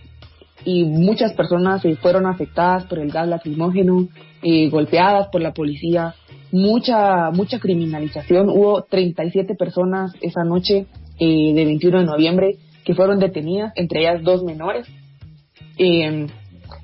Y 0.64 0.84
muchas 0.84 1.34
personas 1.34 1.84
eh, 1.84 1.96
fueron 1.96 2.24
afectadas 2.24 2.86
por 2.86 2.98
el 2.98 3.10
gas 3.10 3.28
lacrimógeno, 3.28 4.08
eh, 4.42 4.70
golpeadas 4.70 5.28
por 5.28 5.42
la 5.42 5.52
policía 5.52 6.14
mucha, 6.52 7.30
mucha 7.32 7.58
criminalización. 7.58 8.48
Hubo 8.48 8.84
37 8.84 9.54
personas 9.56 10.12
esa 10.22 10.44
noche 10.44 10.86
de 11.18 11.52
21 11.54 12.00
de 12.00 12.06
noviembre 12.06 12.56
que 12.84 12.94
fueron 12.94 13.18
detenidas, 13.18 13.72
entre 13.76 14.00
ellas 14.00 14.22
dos 14.22 14.42
menores. 14.42 14.86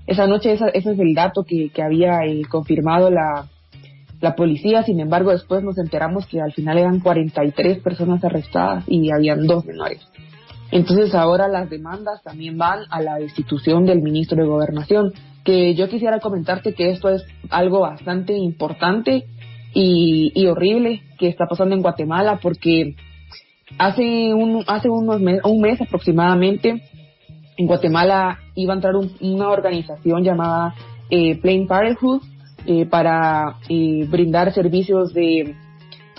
Esa 0.07 0.27
noche, 0.27 0.53
esa, 0.53 0.69
ese 0.69 0.93
es 0.93 0.99
el 0.99 1.15
dato 1.15 1.45
que, 1.45 1.71
que 1.71 1.83
había 1.83 2.25
eh, 2.25 2.43
confirmado 2.49 3.11
la, 3.11 3.47
la 4.21 4.35
policía. 4.35 4.83
Sin 4.83 5.01
embargo, 5.01 5.31
después 5.31 5.63
nos 5.63 5.79
enteramos 5.79 6.27
que 6.27 6.41
al 6.41 6.53
final 6.53 6.79
eran 6.79 7.01
43 7.01 7.79
personas 7.79 8.25
arrestadas 8.25 8.85
y 8.87 9.11
habían 9.13 9.47
dos 9.47 9.65
menores. 9.65 10.01
Entonces 10.73 11.15
ahora 11.15 11.49
las 11.49 11.69
demandas 11.69 12.23
también 12.23 12.57
van 12.57 12.81
a 12.91 13.03
la 13.03 13.17
destitución 13.17 13.87
del 13.87 14.03
ministro 14.03 14.41
de 14.41 14.49
Gobernación, 14.49 15.13
que 15.45 15.75
yo 15.75 15.89
quisiera 15.89 16.21
comentarte 16.21 16.75
que 16.75 16.91
esto 16.91 17.09
es 17.09 17.25
algo 17.51 17.81
bastante 17.81 18.35
importante 18.35 19.25
y, 19.75 20.33
y 20.35 20.47
horrible 20.47 21.03
que 21.19 21.29
está 21.29 21.47
pasando 21.47 21.75
en 21.75 21.83
Guatemala 21.83 22.39
porque 22.41 22.95
hace 23.79 24.35
un, 24.35 24.65
hace 24.67 24.89
unos 24.89 25.21
mes, 25.21 25.41
un 25.45 25.61
mes 25.61 25.81
aproximadamente 25.81 26.83
en 27.61 27.67
Guatemala 27.67 28.39
iba 28.55 28.73
a 28.73 28.77
entrar 28.77 28.97
un, 28.97 29.13
una 29.21 29.51
organización 29.51 30.25
llamada 30.25 30.75
eh, 31.11 31.39
Plain 31.41 31.67
Parenthood 31.67 32.23
eh, 32.65 32.87
para 32.87 33.57
eh, 33.69 34.07
brindar 34.09 34.53
servicios 34.55 35.13
de 35.13 35.55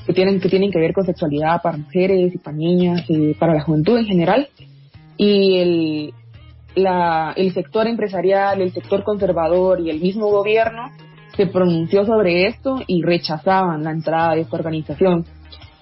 que 0.06 0.14
tienen 0.14 0.40
que 0.40 0.50
tienen 0.50 0.72
que 0.72 0.80
ver 0.80 0.94
con 0.94 1.06
sexualidad 1.06 1.62
para 1.64 1.78
mujeres 1.78 2.34
y 2.36 2.38
para 2.38 2.56
niñas 2.56 3.04
y 3.08 3.34
para 3.34 3.56
la 3.56 3.62
juventud 3.62 3.98
en 3.98 4.06
general 4.06 4.50
y 5.18 5.58
el 5.58 6.14
la, 6.76 7.34
el 7.36 7.54
sector 7.54 7.88
empresarial, 7.88 8.62
el 8.62 8.72
sector 8.72 9.04
conservador 9.04 9.82
y 9.82 9.90
el 9.90 10.00
mismo 10.00 10.28
gobierno 10.28 10.90
se 11.36 11.48
pronunció 11.48 12.06
sobre 12.06 12.48
esto 12.48 12.82
y 12.88 13.02
rechazaban 13.02 13.84
la 13.84 13.92
entrada 13.92 14.36
de 14.36 14.42
esta 14.42 14.56
organización. 14.56 15.26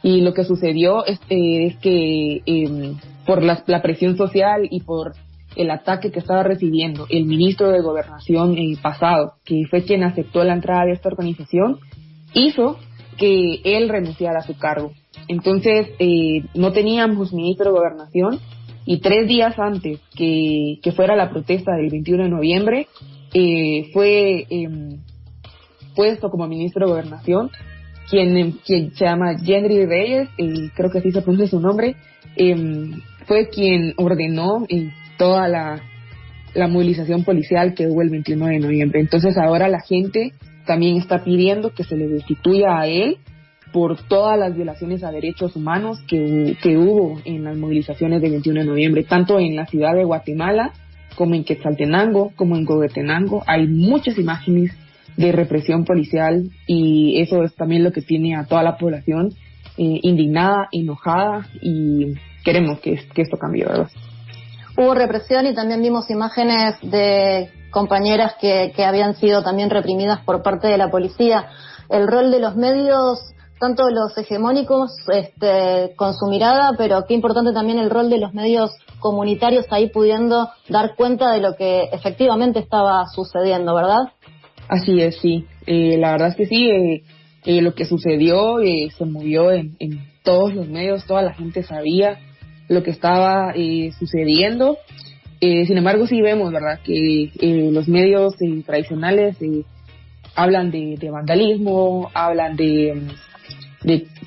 Y 0.02 0.22
lo 0.22 0.34
que 0.34 0.46
sucedió 0.46 1.06
es, 1.06 1.20
eh, 1.30 1.68
es 1.68 1.78
que 1.78 2.42
eh, 2.46 2.96
por 3.26 3.44
la, 3.44 3.62
la, 3.68 3.82
presión 3.82 4.18
social 4.18 4.68
y 4.72 4.82
por 4.82 5.14
el 5.60 5.72
ataque 5.72 6.10
que 6.10 6.20
estaba 6.20 6.42
recibiendo 6.42 7.06
el 7.10 7.26
ministro 7.26 7.70
de 7.70 7.82
Gobernación 7.82 8.58
eh, 8.58 8.78
pasado, 8.82 9.34
que 9.44 9.64
fue 9.70 9.84
quien 9.84 10.04
aceptó 10.04 10.42
la 10.46 10.54
entrada 10.54 10.86
de 10.86 10.94
esta 10.94 11.10
organización, 11.10 11.80
hizo 12.34 12.78
que 13.18 13.60
él 13.66 13.90
renunciara 13.90 14.40
a 14.40 14.44
su 14.44 14.58
cargo. 14.58 14.94
Entonces, 15.28 15.90
eh, 16.00 16.46
no 16.56 16.72
teníamos 16.72 17.34
ministro 17.34 17.66
de 17.74 17.78
Gobernación 17.78 18.40
y 18.86 19.02
tres 19.02 19.28
días 19.28 19.60
antes 19.60 20.00
que, 20.16 20.80
que 20.82 20.92
fuera 20.94 21.18
la 21.18 21.30
protesta 21.30 21.74
del 21.76 21.90
21 21.90 22.24
de 22.24 22.30
noviembre, 22.30 22.88
eh, 23.34 23.90
fue 23.92 24.48
em, 24.50 25.02
puesto 25.94 26.30
como 26.30 26.48
ministro 26.48 26.86
de 26.86 26.94
Gobernación, 26.94 27.52
quien, 28.10 28.54
quien 28.66 28.96
se 28.96 29.04
llama 29.04 29.34
Henry 29.34 29.86
Reyes, 29.86 30.30
y 30.38 30.70
creo 30.70 30.90
que 30.90 31.00
así 31.00 31.12
se 31.12 31.22
pronuncia 31.22 31.50
su 31.50 31.60
nombre, 31.60 31.98
eh, 32.38 32.56
fue 33.28 33.50
quien 33.50 33.94
ordenó 33.98 34.66
eh, 34.70 34.90
toda 35.20 35.48
la, 35.48 35.84
movilización 36.68 37.24
policial 37.24 37.76
que 37.76 37.86
hubo 37.86 38.02
el 38.02 38.10
21 38.10 38.48
de 38.48 38.60
noviembre. 38.60 39.00
Entonces 39.00 39.38
ahora 39.38 39.68
la 39.68 39.82
gente 39.82 40.32
también 40.66 40.98
está 40.98 41.24
pidiendo 41.24 41.74
que 41.76 41.84
se 41.84 41.96
le 41.96 42.08
destituya 42.08 42.80
a 42.80 42.88
él 42.88 43.18
por 43.72 44.02
todas 44.08 44.40
las 44.40 44.56
violaciones 44.56 45.04
a 45.04 45.12
derechos 45.12 45.56
humanos 45.56 46.00
que, 46.08 46.58
que 46.64 46.76
hubo 46.76 47.22
en 47.24 47.44
las 47.44 47.56
movilizaciones 47.56 48.20
del 48.22 48.32
21 48.32 48.62
de 48.62 48.66
noviembre, 48.66 49.04
tanto 49.04 49.40
en 49.40 49.56
la 49.56 49.68
ciudad 49.68 49.94
de 49.94 50.06
Guatemala 50.06 50.72
como 51.16 51.36
en 51.36 51.44
Quetzaltenango, 51.44 52.32
como 52.36 52.56
en 52.56 52.66
Gobetenango. 52.66 53.44
Hay 53.46 53.68
muchas 53.68 54.18
imágenes 54.18 54.72
de 55.18 55.32
represión 55.32 55.86
policial 55.86 56.50
y 56.66 57.20
eso 57.22 57.44
es 57.44 57.54
también 57.56 57.84
lo 57.84 57.92
que 57.92 58.02
tiene 58.02 58.36
a 58.36 58.46
toda 58.46 58.64
la 58.64 58.78
población 58.78 59.30
eh, 59.78 60.00
indignada, 60.02 60.68
enojada 60.72 61.48
y 61.62 62.16
queremos 62.44 62.80
que, 62.80 63.00
que 63.14 63.22
esto 63.22 63.38
cambie, 63.38 63.66
¿verdad? 63.66 63.90
Hubo 64.80 64.94
represión 64.94 65.46
y 65.46 65.54
también 65.54 65.82
vimos 65.82 66.10
imágenes 66.10 66.76
de 66.82 67.50
compañeras 67.70 68.36
que, 68.40 68.72
que 68.74 68.86
habían 68.86 69.14
sido 69.16 69.44
también 69.44 69.70
reprimidas 69.70 70.22
por 70.22 70.42
parte 70.42 70.70
de 70.70 70.78
la 70.78 70.90
policía. 70.90 71.48
El 71.90 72.08
rol 72.08 72.32
de 72.32 72.40
los 72.40 72.56
medios 72.56 73.20
tanto 73.60 73.90
los 73.90 74.18
hegemónicos 74.18 74.90
este, 75.12 75.94
con 75.98 76.14
su 76.14 76.28
mirada, 76.28 76.76
pero 76.78 77.04
qué 77.06 77.14
importante 77.14 77.52
también 77.52 77.78
el 77.78 77.90
rol 77.90 78.10
de 78.10 78.20
los 78.20 78.34
medios 78.34 78.72
comunitarios 79.00 79.66
ahí 79.70 79.90
pudiendo 79.90 80.48
dar 80.70 80.96
cuenta 80.96 81.34
de 81.34 81.42
lo 81.42 81.58
que 81.58 81.90
efectivamente 81.92 82.60
estaba 82.60 83.06
sucediendo, 83.14 83.76
¿verdad? 83.76 84.14
Así 84.70 85.02
es, 85.02 85.18
sí. 85.18 85.46
Eh, 85.66 85.98
la 85.98 86.14
verdad 86.14 86.30
es 86.30 86.36
que 86.38 86.46
sí, 86.46 86.70
eh, 86.70 87.04
eh, 87.44 87.62
lo 87.62 87.74
que 87.74 87.84
sucedió 87.84 88.62
eh, 88.62 88.88
se 88.98 89.04
movió 89.04 89.52
en, 89.52 89.76
en, 89.80 90.08
todos 90.24 90.54
los 90.54 90.70
medios, 90.70 91.06
toda 91.06 91.22
la 91.22 91.34
gente 91.34 91.64
sabía 91.64 92.18
lo 92.70 92.84
que 92.84 92.92
estaba 92.92 93.52
eh, 93.56 93.92
sucediendo. 94.00 94.78
sin 95.42 95.78
embargo, 95.78 96.08
sí 96.08 96.22
vemos, 96.22 96.52
¿verdad?, 96.52 96.80
que 96.84 97.32
los 97.72 97.88
medios 97.88 98.36
tradicionales 98.66 99.38
hablan 100.36 100.72
de, 100.72 100.96
de, 100.98 101.10
vandalismo, 101.10 102.10
hablan 102.14 102.56
de, 102.56 103.02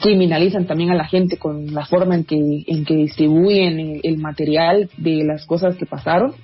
criminalizan 0.00 0.66
también 0.66 0.90
a 0.90 0.94
la 0.94 1.06
gente 1.06 1.36
con 1.36 1.72
la 1.72 1.86
forma 1.86 2.14
en 2.14 2.24
que, 2.24 2.64
en 2.66 2.84
que 2.84 2.94
distribuyen 2.94 4.00
el, 4.02 4.18
material 4.18 4.90
de 4.96 5.24
las 5.24 5.46
cosas 5.46 5.76
que 5.76 5.86
pasaron. 5.86 6.34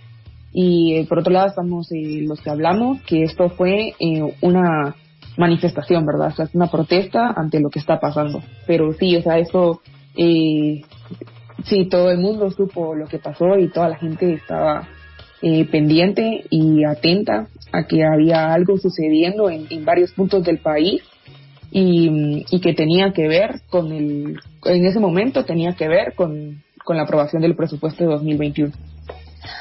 Y 0.52 0.94
eh, 0.94 1.06
por 1.06 1.18
otro 1.18 1.32
lado 1.32 1.48
estamos 1.48 1.90
eh, 1.92 2.22
los 2.26 2.40
que 2.40 2.50
hablamos 2.50 3.02
que 3.02 3.22
esto 3.22 3.50
fue 3.50 3.94
eh, 4.00 4.22
una 4.40 4.94
manifestación, 5.36 6.04
¿verdad? 6.04 6.34
Es 6.38 6.54
una 6.54 6.70
protesta 6.70 7.32
ante 7.36 7.60
lo 7.60 7.70
que 7.70 7.78
está 7.78 8.00
pasando. 8.00 8.42
Pero 8.66 8.92
sí, 8.94 9.16
o 9.16 9.22
sea, 9.22 9.38
eso, 9.38 9.80
eh, 10.16 10.82
sí, 11.64 11.88
todo 11.88 12.10
el 12.10 12.18
mundo 12.18 12.50
supo 12.50 12.94
lo 12.94 13.06
que 13.06 13.18
pasó 13.18 13.58
y 13.58 13.68
toda 13.68 13.88
la 13.88 13.96
gente 13.96 14.32
estaba 14.34 14.88
eh, 15.42 15.64
pendiente 15.66 16.44
y 16.50 16.84
atenta 16.84 17.46
a 17.72 17.84
que 17.84 18.04
había 18.04 18.52
algo 18.52 18.76
sucediendo 18.78 19.50
en, 19.50 19.66
en 19.70 19.84
varios 19.84 20.12
puntos 20.12 20.42
del 20.44 20.58
país 20.58 21.02
y, 21.70 22.44
y, 22.50 22.60
que 22.60 22.74
tenía 22.74 23.12
que 23.12 23.28
ver 23.28 23.60
con 23.68 23.92
el, 23.92 24.40
en 24.64 24.84
ese 24.86 24.98
momento 25.00 25.44
tenía 25.44 25.74
que 25.74 25.86
ver 25.86 26.14
con, 26.14 26.62
con 26.84 26.96
la 26.96 27.02
aprobación 27.02 27.42
del 27.42 27.54
presupuesto 27.54 28.04
de 28.04 28.10
2021. 28.10 28.72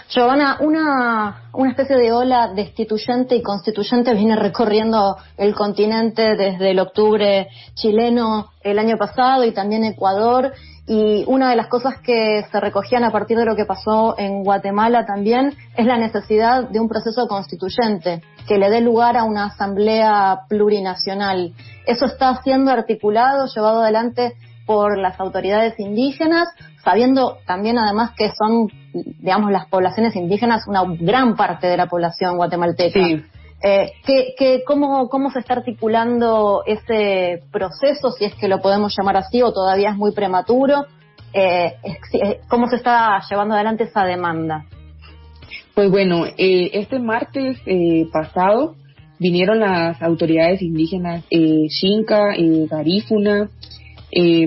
Giovanna, 0.10 0.58
una, 0.62 1.50
una 1.54 1.70
especie 1.70 1.98
de 1.98 2.14
ola 2.14 2.54
destituyente 2.56 3.36
y 3.36 3.42
constituyente 3.42 4.14
viene 4.14 4.38
recorriendo 4.38 5.18
el 5.38 5.54
continente 5.54 6.36
desde 6.36 6.72
el 6.72 6.80
octubre 6.80 7.50
chileno 7.74 8.52
el 8.62 8.80
año 8.80 8.98
pasado 8.98 9.44
y 9.44 9.52
también 9.52 9.84
Ecuador. 9.84 10.54
Y 10.90 11.26
una 11.28 11.50
de 11.50 11.58
las 11.58 11.68
cosas 11.68 12.00
que 12.00 12.46
se 12.50 12.60
recogían 12.62 13.04
a 13.04 13.12
partir 13.12 13.38
de 13.38 13.44
lo 13.44 13.58
que 13.58 13.66
pasó 13.66 14.16
en 14.18 14.44
Guatemala 14.46 15.06
también 15.06 15.54
es 15.76 15.86
la 15.86 15.98
necesidad 15.98 16.70
de 16.70 16.80
un 16.80 16.88
proceso 16.88 17.28
constituyente 17.28 18.22
que 18.48 18.58
le 18.58 18.70
dé 18.70 18.80
lugar 18.80 19.18
a 19.18 19.26
una 19.26 19.48
asamblea 19.48 20.44
plurinacional. 20.48 21.54
Eso 21.86 22.06
está 22.06 22.42
siendo 22.42 22.72
articulado, 22.72 23.48
llevado 23.54 23.82
adelante 23.82 24.36
por 24.66 24.98
las 24.98 25.20
autoridades 25.20 25.78
indígenas, 25.78 26.48
sabiendo 26.84 27.38
también 27.46 27.78
además 27.78 28.12
que 28.18 28.32
son, 28.32 28.70
digamos, 28.94 29.52
las 29.52 29.68
poblaciones 29.68 30.16
indígenas 30.16 30.68
una 30.68 30.84
gran 31.00 31.36
parte 31.36 31.68
de 31.68 31.76
la 31.76 31.88
población 31.88 32.38
guatemalteca. 32.38 33.00
Eh, 33.64 33.92
¿qué, 34.06 34.36
qué, 34.38 34.64
cómo, 34.66 35.10
¿Cómo 35.10 35.32
se 35.32 35.40
está 35.40 35.56
articulando 35.56 36.64
ese 36.66 37.44
proceso, 37.52 38.12
si 38.12 38.26
es 38.26 38.36
que 38.36 38.48
lo 38.48 38.62
podemos 38.62 38.94
llamar 38.96 39.18
así, 39.18 39.42
o 39.42 39.52
todavía 39.52 39.90
es 39.90 39.96
muy 39.96 40.12
prematuro? 40.12 40.86
Eh, 41.34 41.74
¿Cómo 42.48 42.68
se 42.68 42.78
está 42.78 43.20
llevando 43.30 43.56
adelante 43.56 43.86
esa 43.86 44.04
demanda? 44.04 44.66
Pues 45.74 45.92
bueno, 45.92 46.26
eh, 46.26 46.72
este 46.74 46.98
martes 46.98 47.60
eh, 47.66 48.08
pasado 48.12 48.76
vinieron 49.20 49.60
las 49.60 50.02
autoridades 50.02 50.62
indígenas 50.62 51.24
eh, 51.30 51.68
Xinca, 51.70 52.34
eh, 52.36 52.66
Garífuna, 52.68 53.50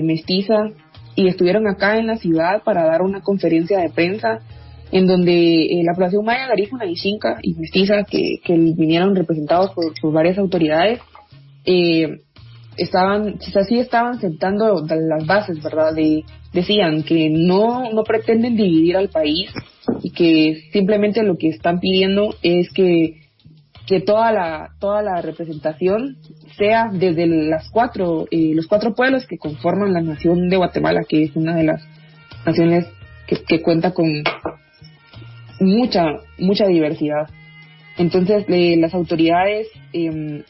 mestiza 0.03 0.71
y 1.15 1.27
estuvieron 1.27 1.67
acá 1.67 1.97
en 1.97 2.07
la 2.07 2.17
ciudad 2.17 2.63
para 2.63 2.83
dar 2.83 3.01
una 3.01 3.21
conferencia 3.21 3.79
de 3.79 3.89
prensa 3.89 4.39
en 4.91 5.07
donde 5.07 5.65
eh, 5.65 5.83
la 5.83 5.93
población 5.93 6.25
maya, 6.25 6.47
garífuna 6.47 6.85
y 6.85 6.95
xinca 6.95 7.39
y 7.41 7.53
mestiza 7.55 8.03
que, 8.03 8.39
que 8.43 8.53
vinieron 8.53 9.15
representados 9.15 9.71
por, 9.71 9.93
por 9.99 10.13
varias 10.13 10.37
autoridades 10.37 10.99
eh, 11.65 12.19
estaban, 12.77 13.37
quizás 13.37 13.67
sí 13.67 13.79
estaban 13.79 14.19
sentando 14.19 14.83
las 14.85 15.25
bases, 15.25 15.61
¿verdad? 15.61 15.93
De, 15.93 16.23
decían 16.53 17.03
que 17.03 17.29
no, 17.29 17.91
no 17.91 18.03
pretenden 18.03 18.55
dividir 18.55 18.97
al 18.97 19.09
país 19.09 19.51
y 20.01 20.11
que 20.11 20.69
simplemente 20.71 21.23
lo 21.23 21.37
que 21.37 21.49
están 21.49 21.79
pidiendo 21.79 22.35
es 22.41 22.69
que, 22.73 23.21
que 23.87 24.01
toda 24.01 24.31
la, 24.31 24.69
toda 24.79 25.01
la 25.01 25.21
representación 25.21 26.17
sea 26.57 26.89
desde 26.91 27.27
las 27.27 27.69
cuatro, 27.69 28.25
eh, 28.31 28.53
los 28.53 28.67
cuatro 28.67 28.93
pueblos 28.93 29.25
que 29.25 29.37
conforman 29.37 29.93
la 29.93 30.01
nación 30.01 30.49
de 30.49 30.57
Guatemala, 30.57 31.01
que 31.07 31.23
es 31.23 31.35
una 31.35 31.55
de 31.55 31.63
las 31.63 31.83
naciones 32.45 32.87
que, 33.27 33.37
que 33.43 33.61
cuenta 33.61 33.91
con 33.91 34.23
mucha, 35.61 36.17
mucha 36.37 36.67
diversidad. 36.67 37.29
Entonces, 37.97 38.45
las 38.47 38.93
autoridades 38.93 39.67
eh, 39.93 40.43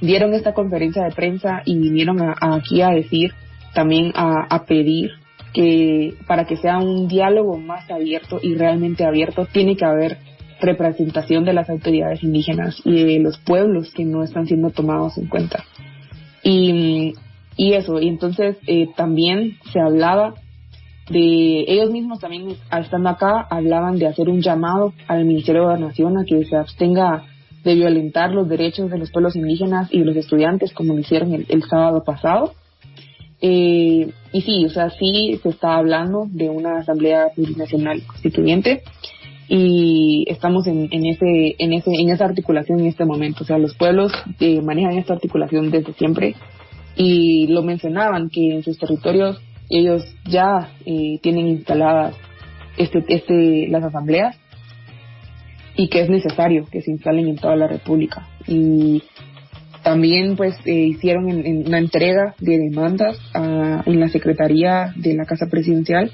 dieron 0.00 0.34
esta 0.34 0.54
conferencia 0.54 1.04
de 1.04 1.10
prensa 1.10 1.62
y 1.64 1.76
vinieron 1.78 2.18
aquí 2.40 2.80
a 2.80 2.90
decir, 2.90 3.32
también 3.74 4.12
a, 4.14 4.46
a 4.48 4.64
pedir 4.64 5.10
que 5.52 6.14
para 6.26 6.44
que 6.44 6.56
sea 6.56 6.78
un 6.78 7.08
diálogo 7.08 7.58
más 7.58 7.90
abierto 7.90 8.38
y 8.42 8.54
realmente 8.54 9.04
abierto, 9.04 9.46
tiene 9.46 9.76
que 9.76 9.84
haber 9.84 10.18
representación 10.60 11.44
de 11.44 11.52
las 11.52 11.68
autoridades 11.68 12.22
indígenas 12.22 12.80
y 12.84 13.04
de 13.04 13.18
los 13.18 13.38
pueblos 13.38 13.92
que 13.94 14.04
no 14.04 14.22
están 14.22 14.46
siendo 14.46 14.70
tomados 14.70 15.18
en 15.18 15.28
cuenta. 15.28 15.64
Y, 16.42 17.14
y 17.56 17.72
eso, 17.72 18.00
y 18.00 18.08
entonces 18.08 18.56
eh, 18.66 18.88
también 18.96 19.56
se 19.72 19.80
hablaba 19.80 20.34
de 21.08 21.64
ellos 21.68 21.90
mismos 21.90 22.18
también 22.18 22.56
estando 22.70 23.08
acá 23.08 23.46
hablaban 23.48 23.98
de 23.98 24.06
hacer 24.06 24.28
un 24.28 24.40
llamado 24.40 24.92
al 25.06 25.24
Ministerio 25.24 25.62
de 25.62 25.66
Gobernación 25.68 26.18
a 26.18 26.24
que 26.24 26.44
se 26.44 26.56
abstenga 26.56 27.24
de 27.62 27.74
violentar 27.74 28.32
los 28.32 28.48
derechos 28.48 28.90
de 28.90 28.98
los 28.98 29.10
pueblos 29.10 29.36
indígenas 29.36 29.88
y 29.92 30.00
de 30.00 30.04
los 30.04 30.16
estudiantes 30.16 30.72
como 30.72 30.94
lo 30.94 31.00
hicieron 31.00 31.32
el, 31.48 31.62
sábado 31.64 32.02
pasado. 32.04 32.54
Eh, 33.40 34.10
y 34.32 34.40
sí, 34.40 34.64
o 34.64 34.70
sea, 34.70 34.90
sí 34.90 35.38
se 35.42 35.50
está 35.50 35.76
hablando 35.76 36.26
de 36.30 36.48
una 36.48 36.78
asamblea 36.78 37.28
plurinacional 37.34 38.02
constituyente 38.06 38.82
y 39.48 40.24
estamos 40.28 40.66
en, 40.66 40.88
en, 40.90 41.06
ese, 41.06 41.54
en, 41.58 41.72
ese, 41.72 41.90
en 41.92 42.08
esa 42.08 42.24
articulación 42.24 42.80
en 42.80 42.86
este 42.86 43.04
momento. 43.04 43.44
O 43.44 43.46
sea, 43.46 43.58
los 43.58 43.74
pueblos 43.74 44.12
eh, 44.40 44.60
manejan 44.60 44.98
esta 44.98 45.14
articulación 45.14 45.70
desde 45.70 45.92
siempre 45.92 46.34
y 46.96 47.46
lo 47.48 47.62
mencionaban 47.62 48.30
que 48.30 48.54
en 48.54 48.62
sus 48.62 48.78
territorios 48.78 49.40
ellos 49.68 50.04
ya 50.24 50.70
eh, 50.84 51.18
tienen 51.22 51.48
instaladas 51.48 52.14
este, 52.76 53.04
este, 53.08 53.68
las 53.68 53.84
asambleas 53.84 54.36
y 55.76 55.88
que 55.88 56.00
es 56.00 56.08
necesario 56.08 56.66
que 56.70 56.82
se 56.82 56.90
instalen 56.90 57.28
en 57.28 57.36
toda 57.36 57.56
la 57.56 57.68
República. 57.68 58.28
Y 58.46 59.02
también 59.82 60.36
pues 60.36 60.56
eh, 60.64 60.72
hicieron 60.72 61.28
en, 61.28 61.66
una 61.66 61.78
entrega 61.78 62.34
de 62.38 62.58
demandas 62.58 63.18
en 63.34 64.00
la 64.00 64.08
Secretaría 64.08 64.92
de 64.96 65.14
la 65.14 65.26
Casa 65.26 65.46
Presidencial 65.50 66.10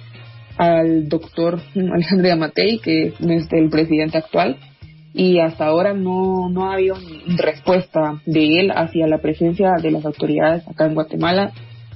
al 0.57 1.09
doctor 1.09 1.61
Alejandro 1.75 2.29
Yamatei, 2.29 2.79
que 2.79 3.09
es 3.19 3.53
el 3.53 3.71
presidente 3.71 4.19
actual, 4.19 4.59
y 5.15 5.41
hasta 5.41 5.67
ahora 5.67 5.93
no, 5.93 6.49
no 6.49 6.71
ha 6.71 6.75
habido 6.75 6.97
respuesta 7.37 8.21
de 8.25 8.61
él 8.61 8.73
hacia 8.75 9.07
la 9.07 9.19
presencia 9.19 9.73
de 9.81 9.91
las 9.91 10.05
autoridades 10.07 10.67
acá 10.67 10.87
en 10.87 10.95
Guatemala. 10.95 11.53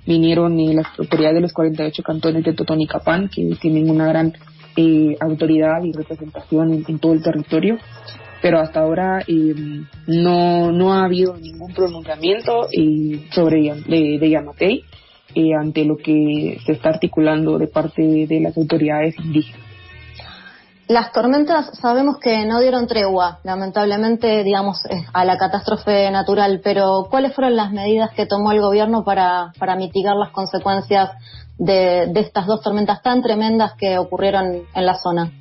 Vinieron 0.06 0.58
eh, 0.60 0.74
las 0.74 0.86
autoridades 0.98 1.36
de 1.36 1.40
los 1.42 1.52
48 1.52 2.02
cantones 2.02 2.44
de 2.44 2.52
Totonicapán, 2.52 3.28
que 3.28 3.56
tienen 3.60 3.90
una 3.90 4.06
gran 4.06 4.32
eh, 4.78 5.16
autoridad 5.20 5.82
y 5.84 5.92
representación 5.92 6.84
en, 6.86 6.98
todo 6.98 7.14
el 7.14 7.22
territorio, 7.22 7.78
pero 8.42 8.60
hasta 8.60 8.80
ahora 8.80 9.24
eh, 9.26 9.54
no, 10.06 10.70
no 10.70 10.92
ha 10.92 11.06
habido 11.06 11.34
ningún 11.38 11.72
pronunciamiento 11.72 12.68
eh, 12.70 13.26
sobre 13.32 13.72
de, 13.72 14.18
de 14.20 14.30
Yamatei 14.30 14.84
ante 15.58 15.84
lo 15.84 15.96
que 15.96 16.58
se 16.64 16.72
está 16.72 16.90
articulando 16.90 17.58
de 17.58 17.68
parte 17.68 18.26
de 18.26 18.40
las 18.40 18.56
autoridades 18.56 19.18
indígenas. 19.18 19.65
Las 20.88 21.10
tormentas 21.10 21.76
sabemos 21.80 22.18
que 22.18 22.46
no 22.46 22.60
dieron 22.60 22.86
tregua, 22.86 23.40
lamentablemente, 23.42 24.44
digamos, 24.44 24.78
a 25.12 25.24
la 25.24 25.36
catástrofe 25.36 26.08
natural, 26.12 26.60
pero 26.62 27.08
¿cuáles 27.10 27.34
fueron 27.34 27.56
las 27.56 27.72
medidas 27.72 28.12
que 28.12 28.26
tomó 28.26 28.52
el 28.52 28.60
gobierno 28.60 29.02
para, 29.02 29.52
para 29.58 29.74
mitigar 29.74 30.14
las 30.14 30.30
consecuencias 30.30 31.10
de, 31.58 32.04
estas 32.14 32.46
dos 32.46 32.62
tormentas 32.62 33.02
tan 33.02 33.20
tremendas 33.20 33.72
que 33.76 33.98
ocurrieron 33.98 34.62
en 34.72 34.86
la 34.86 34.94
zona? 34.94 35.32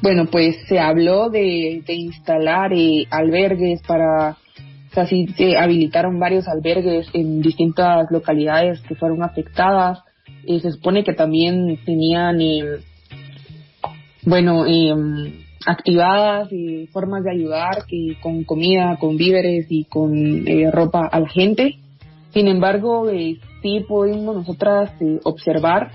Bueno, 0.00 0.26
pues 0.26 0.56
se 0.68 0.78
habló 0.78 1.28
de, 1.28 1.82
instalar 1.88 2.72
eh, 2.72 3.06
albergues 3.10 3.80
para, 3.82 4.30
o 4.30 4.94
sea, 4.94 5.06
sí, 5.06 5.26
se 5.36 5.56
habilitaron 5.56 6.20
varios 6.20 6.46
albergues 6.46 7.08
en 7.14 7.40
distintas 7.40 8.06
localidades 8.10 8.80
que 8.82 8.94
fueron 8.94 9.24
afectadas. 9.24 9.98
y 10.44 10.60
se 10.60 10.70
supone 10.70 11.02
que 11.02 11.14
también 11.14 11.80
tenían, 11.84 12.40
eh, 12.40 12.78
bueno, 14.26 14.66
eh, 14.66 14.94
activadas 15.64 16.52
y 16.52 16.86
formas 16.88 17.24
de 17.24 17.30
ayudar 17.30 17.86
que 17.88 18.18
con 18.20 18.44
comida, 18.44 18.98
con 19.00 19.16
víveres 19.16 19.66
y 19.70 19.84
con 19.84 20.44
ropa 20.72 21.06
a 21.06 21.20
la 21.20 21.28
gente. 21.28 21.76
Sin 22.34 22.48
embargo, 22.48 23.08
sí 23.62 23.84
pudimos 23.88 24.36
nosotras 24.36 24.90
eh, 25.00 25.20
observar 25.24 25.90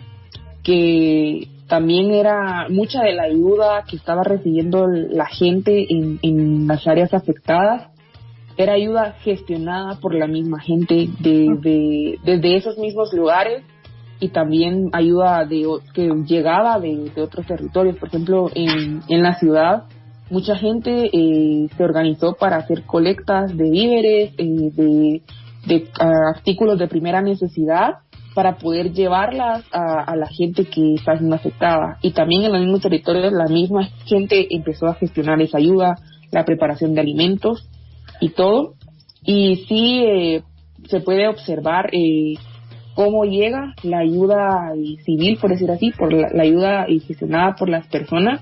que 0.64 1.48
también 1.68 2.12
era 2.12 2.68
mucha 2.70 3.04
de 3.04 3.14
la 3.14 3.24
ayuda 3.24 3.84
que 3.88 3.96
estaba 3.96 4.24
recibiendo 4.24 4.88
la 4.88 5.28
gente 5.28 5.86
en, 5.90 6.20
en 6.24 6.68
las 6.68 6.86
áreas 6.88 7.14
afectadas 7.14 7.92
era 8.58 8.74
ayuda 8.74 9.14
gestionada 9.24 10.00
por 10.00 10.14
la 10.14 10.28
misma 10.28 10.60
gente 10.60 11.10
de, 11.20 12.18
desde 12.24 12.56
esos 12.56 12.78
mismos 12.78 13.14
lugares 13.14 13.64
y 14.22 14.30
también 14.30 14.90
ayuda 14.94 15.46
de, 15.46 15.68
que 15.94 16.08
llegaba 16.26 16.80
de, 16.80 17.12
otros 17.22 17.46
territorios. 17.46 17.98
Por 17.98 18.08
ejemplo, 18.08 18.50
en, 18.56 19.02
en 19.10 19.22
la 19.22 19.34
ciudad, 19.38 19.84
mucha 20.30 20.56
gente 20.56 21.10
eh, 21.12 21.68
se 21.76 21.84
organizó 21.84 22.36
para 22.40 22.56
hacer 22.56 22.84
colectas 22.84 23.58
de 23.58 23.70
víveres, 23.70 24.34
eh, 24.38 24.72
de 24.74 25.22
de 25.66 25.88
artículos 26.00 26.80
de 26.80 26.88
primera 26.88 27.22
necesidad 27.22 28.00
para 28.34 28.58
poder 28.58 28.94
llevarlas 28.94 29.66
a, 29.74 30.16
la 30.16 30.28
gente 30.28 30.66
que 30.66 30.94
está 30.94 31.18
siendo 31.18 31.36
afectada. 31.36 31.98
Y 32.02 32.12
también 32.12 32.44
en 32.44 32.54
los 32.54 32.62
mismos 32.62 32.82
territorios 32.82 33.34
la 33.34 33.48
misma 33.48 33.90
gente 34.06 34.48
empezó 34.56 34.88
a 34.88 34.96
gestionar 34.96 35.42
esa 35.42 35.58
ayuda, 35.58 35.96
la 36.32 36.46
preparación 36.46 36.94
de 36.94 37.02
alimentos 37.02 37.70
y 38.22 38.30
todo. 38.30 38.76
Y 39.24 39.66
sí 39.68 40.04
eh, 40.06 40.44
se 40.88 41.02
puede 41.02 41.28
observar 41.28 41.90
eh, 41.92 42.36
cómo 42.96 43.26
llega 43.26 43.74
la 43.84 44.00
ayuda 44.00 44.74
civil, 45.06 45.38
por 45.40 45.52
decir 45.52 45.70
así, 45.72 45.92
por 45.92 46.14
la, 46.14 46.44
ayuda 46.44 46.86
gestionada 46.86 47.56
por 47.56 47.70
las 47.70 47.88
personas. 47.88 48.42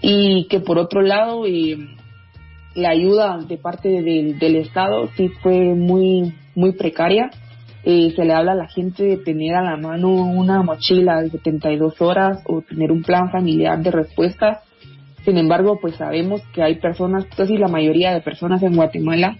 Y 0.00 0.46
que 0.48 0.60
por 0.60 0.78
otro 0.78 1.00
lado, 1.00 1.46
eh, 1.46 1.76
la 2.74 2.90
ayuda 2.90 3.38
de 3.38 3.56
parte 3.56 3.88
del, 3.88 4.56
Estado 4.56 5.08
sí 5.16 5.28
fue 5.42 5.74
muy, 5.74 6.34
muy 6.54 6.72
precaria. 6.72 7.30
Eh, 7.84 8.12
se 8.16 8.24
le 8.24 8.32
habla 8.32 8.52
a 8.52 8.56
la 8.56 8.68
gente 8.68 9.04
de 9.04 9.16
tener 9.18 9.54
a 9.54 9.62
la 9.62 9.76
mano 9.76 10.10
una 10.10 10.62
mochila 10.62 11.20
de 11.20 11.30
72 11.30 12.00
horas 12.00 12.42
o 12.46 12.62
tener 12.62 12.90
un 12.90 13.02
plan 13.02 13.30
familiar 13.30 13.82
de 13.82 13.90
respuesta. 13.90 14.62
Sin 15.24 15.38
embargo, 15.38 15.78
pues 15.80 15.96
sabemos 15.96 16.42
que 16.54 16.62
hay 16.62 16.76
personas, 16.76 17.26
casi 17.36 17.56
la 17.56 17.68
mayoría 17.68 18.12
de 18.12 18.20
personas 18.20 18.62
en 18.62 18.76
Guatemala, 18.76 19.38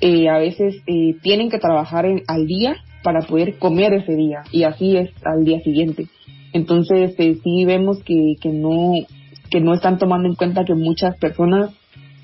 eh, 0.00 0.28
a 0.28 0.38
veces 0.38 0.82
eh, 0.86 1.16
tienen 1.22 1.50
que 1.50 1.58
trabajar 1.58 2.04
en, 2.04 2.22
al 2.26 2.46
día 2.46 2.76
para 3.04 3.20
poder 3.20 3.58
comer 3.58 3.92
ese 3.92 4.16
día 4.16 4.42
y 4.50 4.64
así 4.64 4.96
es 4.96 5.10
al 5.24 5.44
día 5.44 5.60
siguiente. 5.60 6.08
Entonces, 6.52 7.14
sí 7.16 7.64
vemos 7.64 8.02
que, 8.02 8.34
que 8.40 8.48
no 8.48 8.94
que 9.50 9.60
no 9.60 9.74
están 9.74 9.98
tomando 9.98 10.28
en 10.28 10.34
cuenta 10.34 10.64
que 10.64 10.74
muchas 10.74 11.16
personas 11.18 11.70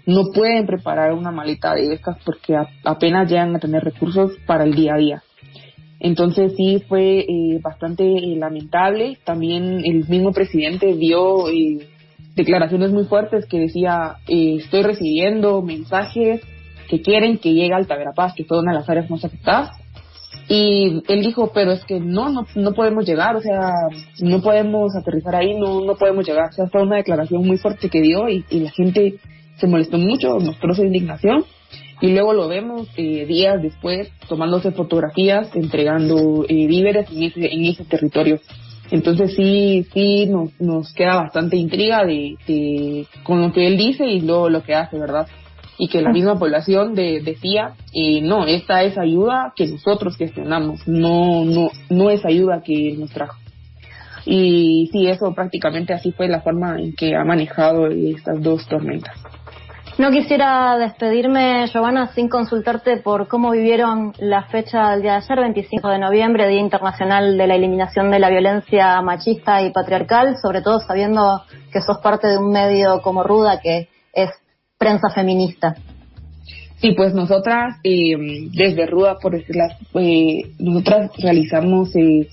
no 0.07 0.25
pueden 0.35 0.67
preparar 0.67 1.13
una 1.13 1.31
maleta 1.31 1.75
de 1.75 1.93
estas 1.93 2.17
porque 2.25 2.57
apenas 2.85 3.31
llegan 3.31 3.55
a 3.55 3.61
tener 3.61 3.85
recursos 3.85 4.33
para 4.47 4.65
el 4.65 4.75
día 4.75 4.95
a 4.95 4.99
día. 4.99 5.23
Entonces 6.01 6.55
sí 6.57 6.83
fue 6.89 7.21
eh, 7.21 7.61
bastante 7.63 8.05
eh, 8.05 8.37
lamentable. 8.37 9.19
También 9.25 9.83
el 9.85 10.09
mismo 10.09 10.33
presidente 10.33 10.97
dio 10.97 11.49
eh, 11.51 11.87
declaraciones 12.35 12.91
muy 12.91 13.05
fuertes 13.05 13.47
que 13.47 13.61
decía 13.61 14.17
estoy 14.27 14.83
recibiendo 14.83 15.63
mensajes 15.63 16.41
que 16.89 17.03
quieren 17.03 17.39
que 17.39 17.53
llegue 17.53 17.75
a 17.75 17.77
Altaverapaz, 17.77 18.35
que 18.35 18.45
fue 18.45 18.59
una 18.59 18.73
de 18.73 18.79
las 18.79 18.89
áreas 18.89 19.09
más 19.11 19.25
afectadas. 19.25 19.80
Y 20.53 21.01
él 21.07 21.23
dijo, 21.23 21.53
pero 21.55 21.71
es 21.71 21.85
que 21.85 22.01
no, 22.01 22.29
no, 22.29 22.45
no 22.57 22.73
podemos 22.73 23.07
llegar, 23.07 23.37
o 23.37 23.41
sea, 23.41 23.71
no 24.19 24.43
podemos 24.43 24.97
aterrizar 24.97 25.37
ahí, 25.37 25.55
no, 25.55 25.85
no 25.85 25.95
podemos 25.95 26.27
llegar. 26.27 26.49
O 26.49 26.53
sea, 26.53 26.67
fue 26.67 26.83
una 26.83 26.97
declaración 26.97 27.47
muy 27.47 27.57
fuerte 27.57 27.89
que 27.89 28.01
dio 28.01 28.29
y, 28.29 28.45
y 28.51 28.59
la 28.59 28.71
gente 28.71 29.15
se 29.59 29.69
molestó 29.69 29.97
mucho, 29.97 30.41
mostró 30.41 30.75
su 30.75 30.83
indignación 30.83 31.45
y 32.01 32.09
luego 32.09 32.33
lo 32.33 32.49
vemos 32.49 32.89
eh, 32.97 33.27
días 33.27 33.63
después 33.63 34.11
tomándose 34.29 34.73
fotografías, 34.73 35.55
entregando 35.55 36.45
eh, 36.49 36.67
víveres 36.67 37.11
en 37.13 37.23
ese, 37.23 37.47
en 37.47 37.67
ese 37.67 37.85
territorio. 37.85 38.41
Entonces 38.91 39.35
sí, 39.37 39.87
sí 39.93 40.27
nos, 40.27 40.59
nos 40.61 40.93
queda 40.95 41.17
bastante 41.17 41.57
intriga 41.57 42.05
de, 42.05 43.07
con 43.23 43.41
lo 43.41 43.53
que 43.53 43.67
él 43.67 43.77
dice 43.77 44.05
y 44.07 44.21
luego 44.21 44.49
lo 44.49 44.65
que 44.65 44.75
hace, 44.75 44.99
¿verdad? 44.99 45.29
Y 45.81 45.89
que 45.89 46.03
la 46.03 46.13
misma 46.13 46.39
población 46.39 46.95
de, 46.95 47.23
decía, 47.23 47.73
eh, 47.95 48.21
no, 48.21 48.45
esta 48.45 48.83
es 48.83 48.99
ayuda 48.99 49.55
que 49.57 49.67
nosotros 49.67 50.15
gestionamos, 50.19 50.87
no, 50.87 51.47
no, 51.47 51.71
no 51.89 52.11
es 52.11 52.23
ayuda 52.27 52.61
que 52.63 52.95
nos 52.99 53.09
trajo. 53.11 53.39
Y 54.27 54.91
sí, 54.93 55.07
eso 55.07 55.33
prácticamente 55.35 55.95
así 55.95 56.13
fue 56.13 56.29
la 56.29 56.43
forma 56.43 56.79
en 56.79 56.95
que 56.95 57.17
ha 57.17 57.25
manejado 57.25 57.87
estas 57.87 58.43
dos 58.43 58.69
tormentas. 58.69 59.17
No 59.97 60.11
quisiera 60.11 60.77
despedirme, 60.77 61.67
Giovanna, 61.73 62.09
sin 62.09 62.29
consultarte 62.29 62.99
por 62.99 63.27
cómo 63.27 63.51
vivieron 63.53 64.13
la 64.19 64.43
fecha 64.45 64.91
del 64.91 65.01
día 65.01 65.13
de 65.13 65.19
ayer, 65.25 65.41
25 65.41 65.89
de 65.89 65.99
noviembre, 65.99 66.47
Día 66.47 66.61
Internacional 66.61 67.39
de 67.39 67.47
la 67.47 67.55
Eliminación 67.55 68.11
de 68.11 68.19
la 68.19 68.29
Violencia 68.29 69.01
Machista 69.01 69.63
y 69.63 69.73
Patriarcal, 69.73 70.37
sobre 70.43 70.61
todo 70.61 70.79
sabiendo 70.81 71.43
que 71.73 71.81
sos 71.81 71.99
parte 72.03 72.29
de 72.29 72.37
un 72.37 72.53
medio 72.53 73.01
como 73.01 73.23
Ruda, 73.23 73.61
que 73.61 73.89
es 74.13 74.31
prensa 74.81 75.11
feminista. 75.11 75.77
Sí, 76.81 76.93
pues 76.97 77.13
nosotras, 77.13 77.77
eh, 77.85 78.17
desde 78.55 78.87
Ruda, 78.87 79.19
por 79.21 79.33
decirlo, 79.33 79.65
eh, 79.97 80.53
nosotras 80.59 81.11
realizamos 81.19 81.95
eh, 81.95 82.29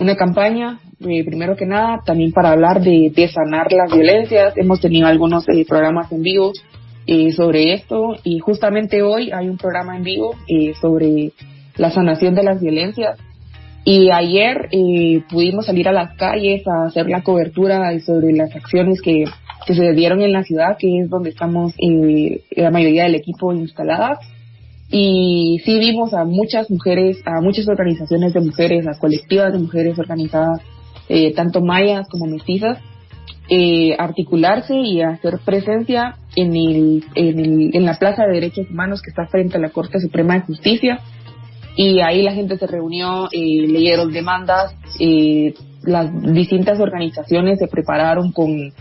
una 0.00 0.16
campaña, 0.16 0.80
eh, 1.00 1.22
primero 1.26 1.56
que 1.56 1.66
nada, 1.66 2.00
también 2.06 2.32
para 2.32 2.52
hablar 2.52 2.80
de, 2.80 3.12
de 3.14 3.28
sanar 3.28 3.70
las 3.70 3.92
violencias. 3.92 4.56
Hemos 4.56 4.80
tenido 4.80 5.06
algunos 5.06 5.46
eh, 5.50 5.66
programas 5.68 6.10
en 6.10 6.22
vivo 6.22 6.52
sobre 7.36 7.74
esto 7.74 8.16
y 8.24 8.38
justamente 8.38 9.02
hoy 9.02 9.30
hay 9.30 9.50
un 9.50 9.58
programa 9.58 9.94
en 9.94 10.04
vivo 10.04 10.34
sobre 10.80 11.32
la 11.76 11.90
sanación 11.90 12.34
de 12.34 12.44
las 12.44 12.62
violencias. 12.62 13.18
Y 13.84 14.10
ayer 14.10 14.68
eh, 14.72 15.22
pudimos 15.30 15.66
salir 15.66 15.88
a 15.88 15.92
las 15.92 16.16
calles 16.16 16.66
a 16.66 16.86
hacer 16.86 17.08
la 17.08 17.22
cobertura 17.22 17.98
sobre 18.00 18.32
las 18.32 18.54
acciones 18.54 19.00
que, 19.02 19.24
se 19.66 19.92
dieron 19.92 20.20
en 20.20 20.32
la 20.32 20.42
ciudad, 20.42 20.76
que 20.78 21.00
es 21.00 21.08
donde 21.08 21.30
estamos 21.30 21.72
eh, 21.78 22.42
la 22.50 22.70
mayoría 22.70 23.04
del 23.04 23.14
equipo 23.14 23.52
instaladas. 23.52 24.18
Y 24.90 25.60
sí 25.64 25.78
vimos 25.78 26.12
a 26.12 26.24
muchas 26.24 26.70
mujeres, 26.70 27.18
a 27.24 27.40
muchas 27.40 27.68
organizaciones 27.68 28.34
de 28.34 28.40
mujeres, 28.40 28.86
a 28.86 28.98
colectivas 28.98 29.52
de 29.52 29.58
mujeres 29.58 29.98
organizadas, 29.98 30.60
eh, 31.08 31.32
tanto 31.34 31.60
mayas 31.62 32.06
como 32.08 32.26
mestizas, 32.26 32.78
eh, 33.48 33.94
articularse 33.98 34.74
y 34.74 35.02
hacer 35.02 35.38
presencia 35.44 36.16
en, 36.36 36.56
el, 36.56 37.04
en, 37.14 37.38
el, 37.38 37.70
en 37.74 37.84
la 37.84 37.98
Plaza 37.98 38.24
de 38.24 38.34
Derechos 38.34 38.70
Humanos 38.70 39.02
que 39.02 39.10
está 39.10 39.26
frente 39.26 39.56
a 39.56 39.60
la 39.60 39.70
Corte 39.70 40.00
Suprema 40.00 40.34
de 40.34 40.40
Justicia. 40.40 41.00
Y 41.76 42.00
ahí 42.00 42.22
la 42.22 42.32
gente 42.32 42.56
se 42.56 42.66
reunió, 42.66 43.26
eh, 43.32 43.66
leyeron 43.66 44.12
demandas, 44.12 44.74
eh, 45.00 45.54
las 45.82 46.10
distintas 46.32 46.80
organizaciones 46.80 47.58
se 47.58 47.68
prepararon 47.68 48.32
con, 48.32 48.72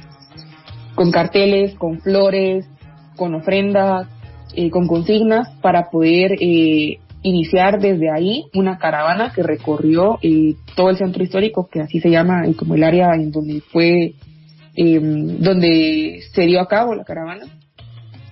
con 0.95 1.11
carteles, 1.11 1.75
con 1.75 1.99
flores, 1.99 2.65
con 3.15 3.33
ofrendas, 3.35 4.07
eh, 4.55 4.69
con 4.69 4.87
consignas 4.87 5.49
para 5.61 5.89
poder 5.89 6.33
eh, 6.39 6.99
iniciar 7.23 7.79
desde 7.79 8.11
ahí 8.11 8.45
una 8.53 8.77
caravana 8.77 9.31
que 9.33 9.41
recorrió 9.41 10.19
eh, 10.21 10.55
todo 10.75 10.89
el 10.89 10.97
centro 10.97 11.23
histórico, 11.23 11.67
que 11.71 11.81
así 11.81 11.99
se 11.99 12.09
llama, 12.09 12.43
como 12.57 12.75
el 12.75 12.83
área 12.83 13.15
en 13.15 13.31
donde 13.31 13.61
fue 13.61 14.13
eh, 14.75 14.99
donde 15.01 16.21
se 16.33 16.41
dio 16.43 16.59
a 16.59 16.67
cabo 16.67 16.93
la 16.93 17.03
caravana. 17.03 17.45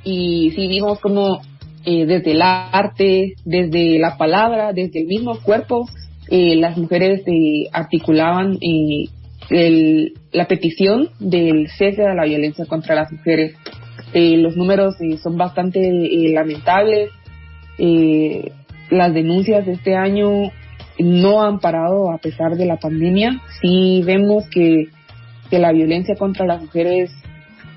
Y 0.03 0.51
sí 0.55 0.67
vimos 0.67 0.99
como 0.99 1.41
eh, 1.85 2.05
desde 2.05 2.31
el 2.31 2.41
arte, 2.41 3.33
desde 3.45 3.99
la 3.99 4.17
palabra, 4.17 4.73
desde 4.73 5.01
el 5.01 5.07
mismo 5.07 5.39
cuerpo, 5.41 5.87
eh, 6.29 6.55
las 6.55 6.77
mujeres 6.77 7.23
eh, 7.25 7.67
articulaban 7.73 8.57
eh, 8.61 9.09
el, 9.49 10.13
la 10.31 10.47
petición 10.47 11.09
del 11.19 11.67
cese 11.69 12.03
de 12.03 12.15
la 12.15 12.25
violencia 12.25 12.65
contra 12.65 12.95
las 12.95 13.11
mujeres. 13.11 13.55
Eh, 14.13 14.37
los 14.37 14.55
números 14.55 14.95
eh, 15.01 15.17
son 15.17 15.37
bastante 15.37 15.79
lamentables. 16.33 17.09
Las 18.89 19.13
denuncias 19.13 19.65
de 19.65 19.73
este 19.73 19.95
año 19.95 20.51
no 20.99 21.41
han 21.43 21.59
parado 21.59 22.11
a 22.11 22.17
pesar 22.17 22.55
de 22.55 22.65
la 22.65 22.77
pandemia. 22.77 23.41
Sí 23.61 24.03
vemos 24.05 24.47
que 24.49 24.87
la 25.51 25.71
violencia 25.71 26.15
contra 26.15 26.45
las 26.45 26.61
mujeres 26.61 27.11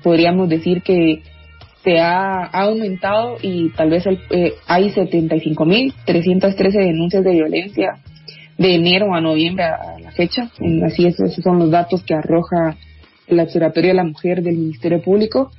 podríamos 0.03 0.47
decir 0.47 0.81
que 0.83 1.23
se 1.85 1.99
ha, 1.99 2.45
ha 2.45 2.61
aumentado 2.63 3.37
y 3.41 3.69
tal 3.69 3.91
vez 3.91 4.05
el, 4.07 4.19
eh, 4.31 4.53
hay 4.65 4.89
75.313 4.89 6.71
denuncias 6.71 7.23
de 7.23 7.31
violencia 7.31 7.99
de 8.57 8.75
enero 8.75 9.13
a 9.13 9.21
noviembre 9.21 9.65
a, 9.65 9.99
la 9.99 10.11
fecha. 10.11 10.49
En, 10.59 10.83
así 10.83 11.05
es, 11.05 11.19
esos 11.19 11.43
son 11.43 11.59
los 11.59 11.69
datos 11.69 12.03
que 12.03 12.15
arroja 12.15 12.75
el 13.27 13.39
Observatorio 13.39 13.91
de 13.91 13.95
la 13.95 14.03
Mujer 14.03 14.41
del 14.41 14.57
Ministerio 14.57 15.01
Público 15.01 15.51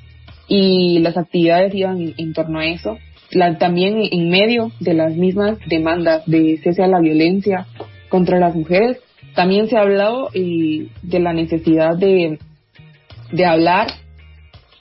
y 0.49 0.99
las 0.99 1.17
actividades 1.17 1.75
iban 1.75 2.01
en, 2.01 2.15
en 2.19 2.33
torno 2.33 2.59
a 2.59 2.67
eso. 2.67 2.99
La, 3.31 3.57
también 3.59 4.03
en 4.11 4.29
medio 4.29 4.73
de 4.81 4.95
las 4.95 5.17
mismas 5.17 5.59
demandas 5.67 6.25
de 6.27 6.59
cese 6.62 6.83
a 6.83 6.89
la 6.89 7.01
violencia 7.01 7.67
contra 8.09 8.39
las 8.39 8.55
mujeres, 8.55 8.99
también 9.35 9.69
se 9.69 9.77
ha 9.77 9.83
hablado 9.83 10.31
eh, 10.35 10.89
de 11.03 11.21
la 11.21 11.33
necesidad 11.33 11.97
de, 11.97 12.39
de 13.31 13.45
hablar 13.45 13.89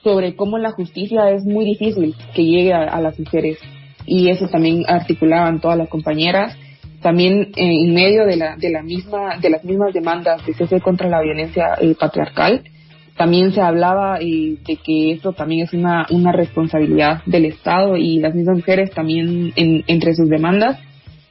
sobre 0.05 0.35
cómo 0.35 0.59
la 0.59 0.71
justicia 0.71 1.31
es 1.31 1.43
muy 1.45 1.65
difícil 1.65 2.15
que 2.35 2.45
llegue 2.45 2.73
a, 2.73 3.01
las 3.01 3.19
mujeres. 3.19 3.57
Y 4.05 4.29
eso 4.29 4.47
también 4.47 4.83
articulaban 4.87 5.59
todas 5.59 5.79
las 5.79 5.89
compañeras. 5.89 6.55
También 7.01 7.49
eh, 7.55 7.85
en 7.85 7.91
medio 7.91 8.25
de 8.25 8.37
la 8.37 8.55
de 8.55 8.69
la 8.69 8.83
misma 8.83 9.37
de 9.41 9.49
las 9.49 9.63
mismas 9.63 9.93
demandas 9.93 10.45
de 10.45 10.53
cese 10.53 10.79
contra 10.79 11.09
la 11.09 11.21
violencia 11.21 11.75
eh, 11.81 11.95
patriarcal 11.99 12.63
también 13.17 13.51
se 13.53 13.61
hablaba 13.61 14.19
eh, 14.19 14.57
de 14.65 14.75
que 14.77 15.11
esto 15.11 15.33
también 15.33 15.61
es 15.65 15.73
una 15.73 16.05
una 16.09 16.31
responsabilidad 16.31 17.23
del 17.25 17.45
Estado 17.45 17.95
y 17.97 18.19
las 18.19 18.33
mismas 18.33 18.57
mujeres 18.57 18.91
también 18.91 19.53
en, 19.55 19.83
entre 19.87 20.15
sus 20.15 20.29
demandas 20.29 20.79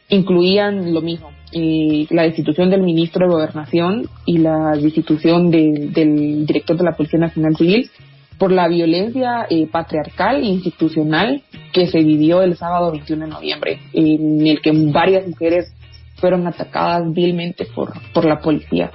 incluían 0.08 0.94
lo 0.94 1.00
mismo 1.00 1.30
eh, 1.56 2.06
la 2.10 2.22
destitución 2.22 2.70
del 2.70 2.82
ministro 2.82 3.26
de 3.26 3.32
Gobernación 3.32 4.08
y 4.26 4.38
la 4.38 4.72
destitución 4.76 5.50
de, 5.50 5.90
del 5.92 6.46
director 6.46 6.76
de 6.76 6.84
la 6.84 6.96
Policía 6.96 7.20
Nacional 7.20 7.56
Civil 7.56 7.90
por 8.38 8.52
la 8.52 8.68
violencia 8.68 9.46
eh, 9.48 9.66
patriarcal 9.66 10.42
e 10.42 10.46
institucional 10.46 11.42
que 11.72 11.86
se 11.86 11.98
vivió 11.98 12.42
el 12.42 12.56
sábado 12.56 12.90
21 12.92 13.26
de 13.26 13.30
noviembre, 13.30 13.80
en 13.92 14.46
el 14.46 14.60
que 14.60 14.72
varias 14.92 15.26
mujeres 15.26 15.72
fueron 16.16 16.46
atacadas 16.46 17.12
vilmente 17.12 17.66
por, 17.74 17.92
por 18.12 18.24
la 18.24 18.40
policía. 18.40 18.90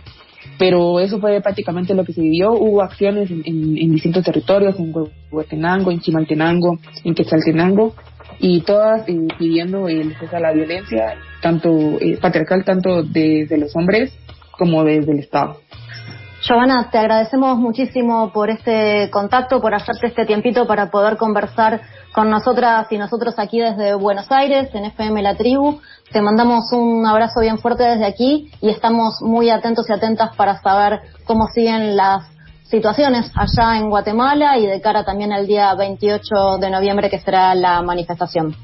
Pero 0.58 1.00
eso 1.00 1.20
fue 1.20 1.40
prácticamente 1.42 1.94
lo 1.94 2.04
que 2.04 2.14
se 2.14 2.22
vivió. 2.22 2.52
Hubo 2.52 2.82
acciones 2.82 3.32
en, 3.32 3.44
en, 3.46 3.94
distintos 3.94 4.26
territorios, 4.26 4.78
en 4.78 4.94
Huehuetenango, 5.32 5.92
en 5.92 6.02
Chimaltenango, 6.02 6.80
en 7.04 7.16
Quetzaltenango, 7.16 7.96
y 8.40 8.62
todas 8.62 9.08
eh, 9.08 9.28
pidiendo 9.38 9.88
el 9.88 10.16
cese 10.18 10.36
a 10.36 10.40
la 10.40 10.52
violencia, 10.52 11.16
tanto 11.42 11.70
eh, 12.00 12.18
patriarcal, 12.22 12.66
tanto 12.66 13.04
desde 13.04 13.58
los 13.58 13.76
hombres 13.76 14.14
como 14.52 14.84
desde 14.84 15.12
el 15.14 15.20
Estado. 15.20 15.58
Giovanna, 16.42 16.90
te 16.90 16.98
agradecemos 16.98 17.58
muchísimo 17.58 18.32
por 18.32 18.50
este 18.50 19.10
contacto, 19.12 19.60
por 19.60 19.76
hacerte 19.76 20.08
este 20.08 20.26
tiempito 20.26 20.66
para 20.66 20.90
poder 20.90 21.18
conversar 21.18 21.82
con 22.14 22.30
nosotras 22.30 22.88
y 22.92 22.98
nosotros 22.98 23.36
aquí 23.38 23.60
desde 23.60 23.94
Buenos 23.94 24.32
Aires, 24.32 24.70
en 24.74 24.86
FM 24.86 25.22
La 25.22 25.36
Tribu. 25.36 25.82
Te 26.12 26.22
mandamos 26.22 26.72
un 26.72 27.06
abrazo 27.06 27.42
bien 27.42 27.58
fuerte 27.58 27.84
desde 27.84 28.06
aquí 28.06 28.50
y 28.62 28.70
estamos 28.70 29.22
muy 29.22 29.50
atentos 29.50 29.90
y 29.90 29.94
atentas 29.94 30.34
para 30.38 30.62
saber 30.62 31.02
cómo 31.26 31.46
siguen 31.54 31.98
las 31.98 32.24
situaciones 32.64 33.30
allá 33.36 33.78
en 33.78 33.90
Guatemala 33.90 34.58
y 34.58 34.66
de 34.66 34.80
cara 34.80 35.04
también 35.04 35.34
al 35.34 35.46
día 35.46 35.76
28 35.76 36.58
de 36.62 36.70
noviembre 36.70 37.10
que 37.10 37.20
será 37.20 37.54
la 37.54 37.82
manifestación. 37.82 38.56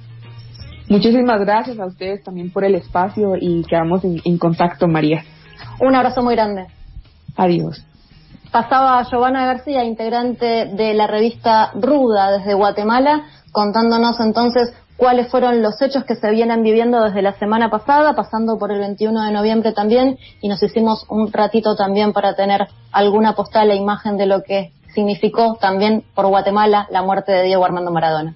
Muchísimas 0.88 1.42
gracias 1.42 1.78
a 1.78 1.86
ustedes 1.88 2.24
también 2.24 2.52
por 2.52 2.64
el 2.64 2.76
espacio 2.76 3.34
y 3.38 3.64
quedamos 3.64 4.04
en, 4.06 4.22
en 4.24 4.38
contacto, 4.38 4.88
María. 4.88 5.24
Un 5.82 5.94
abrazo 5.94 6.24
muy 6.24 6.36
grande. 6.36 6.68
Adiós. 7.36 7.84
Pasaba 8.52 9.04
Giovanna 9.04 9.46
García, 9.46 9.84
integrante 9.84 10.66
de 10.66 10.94
la 10.94 11.08
revista 11.08 11.72
Ruda 11.74 12.32
desde 12.38 12.54
Guatemala, 12.54 13.26
contándonos 13.52 14.20
entonces 14.20 14.74
cuáles 14.98 15.28
fueron 15.28 15.62
los 15.62 15.82
hechos 15.82 16.06
que 16.06 16.16
se 16.16 16.30
vienen 16.32 16.64
viviendo 16.64 17.02
desde 17.04 17.22
la 17.22 17.34
semana 17.34 17.70
pasada, 17.70 18.16
pasando 18.16 18.58
por 18.58 18.72
el 18.72 18.80
21 18.80 19.24
de 19.24 19.32
noviembre 19.32 19.74
también, 19.74 20.18
y 20.42 20.48
nos 20.48 20.64
hicimos 20.64 21.06
un 21.10 21.32
ratito 21.34 21.76
también 21.76 22.14
para 22.14 22.36
tener 22.36 22.68
alguna 22.92 23.34
postal 23.34 23.72
e 23.72 23.76
imagen 23.76 24.16
de 24.16 24.26
lo 24.26 24.42
que 24.44 24.72
significó 24.94 25.58
también 25.60 26.06
por 26.16 26.28
Guatemala 26.28 26.88
la 26.90 27.02
muerte 27.02 27.34
de 27.34 27.44
Diego 27.44 27.66
Armando 27.66 27.92
Maradona. 27.92 28.36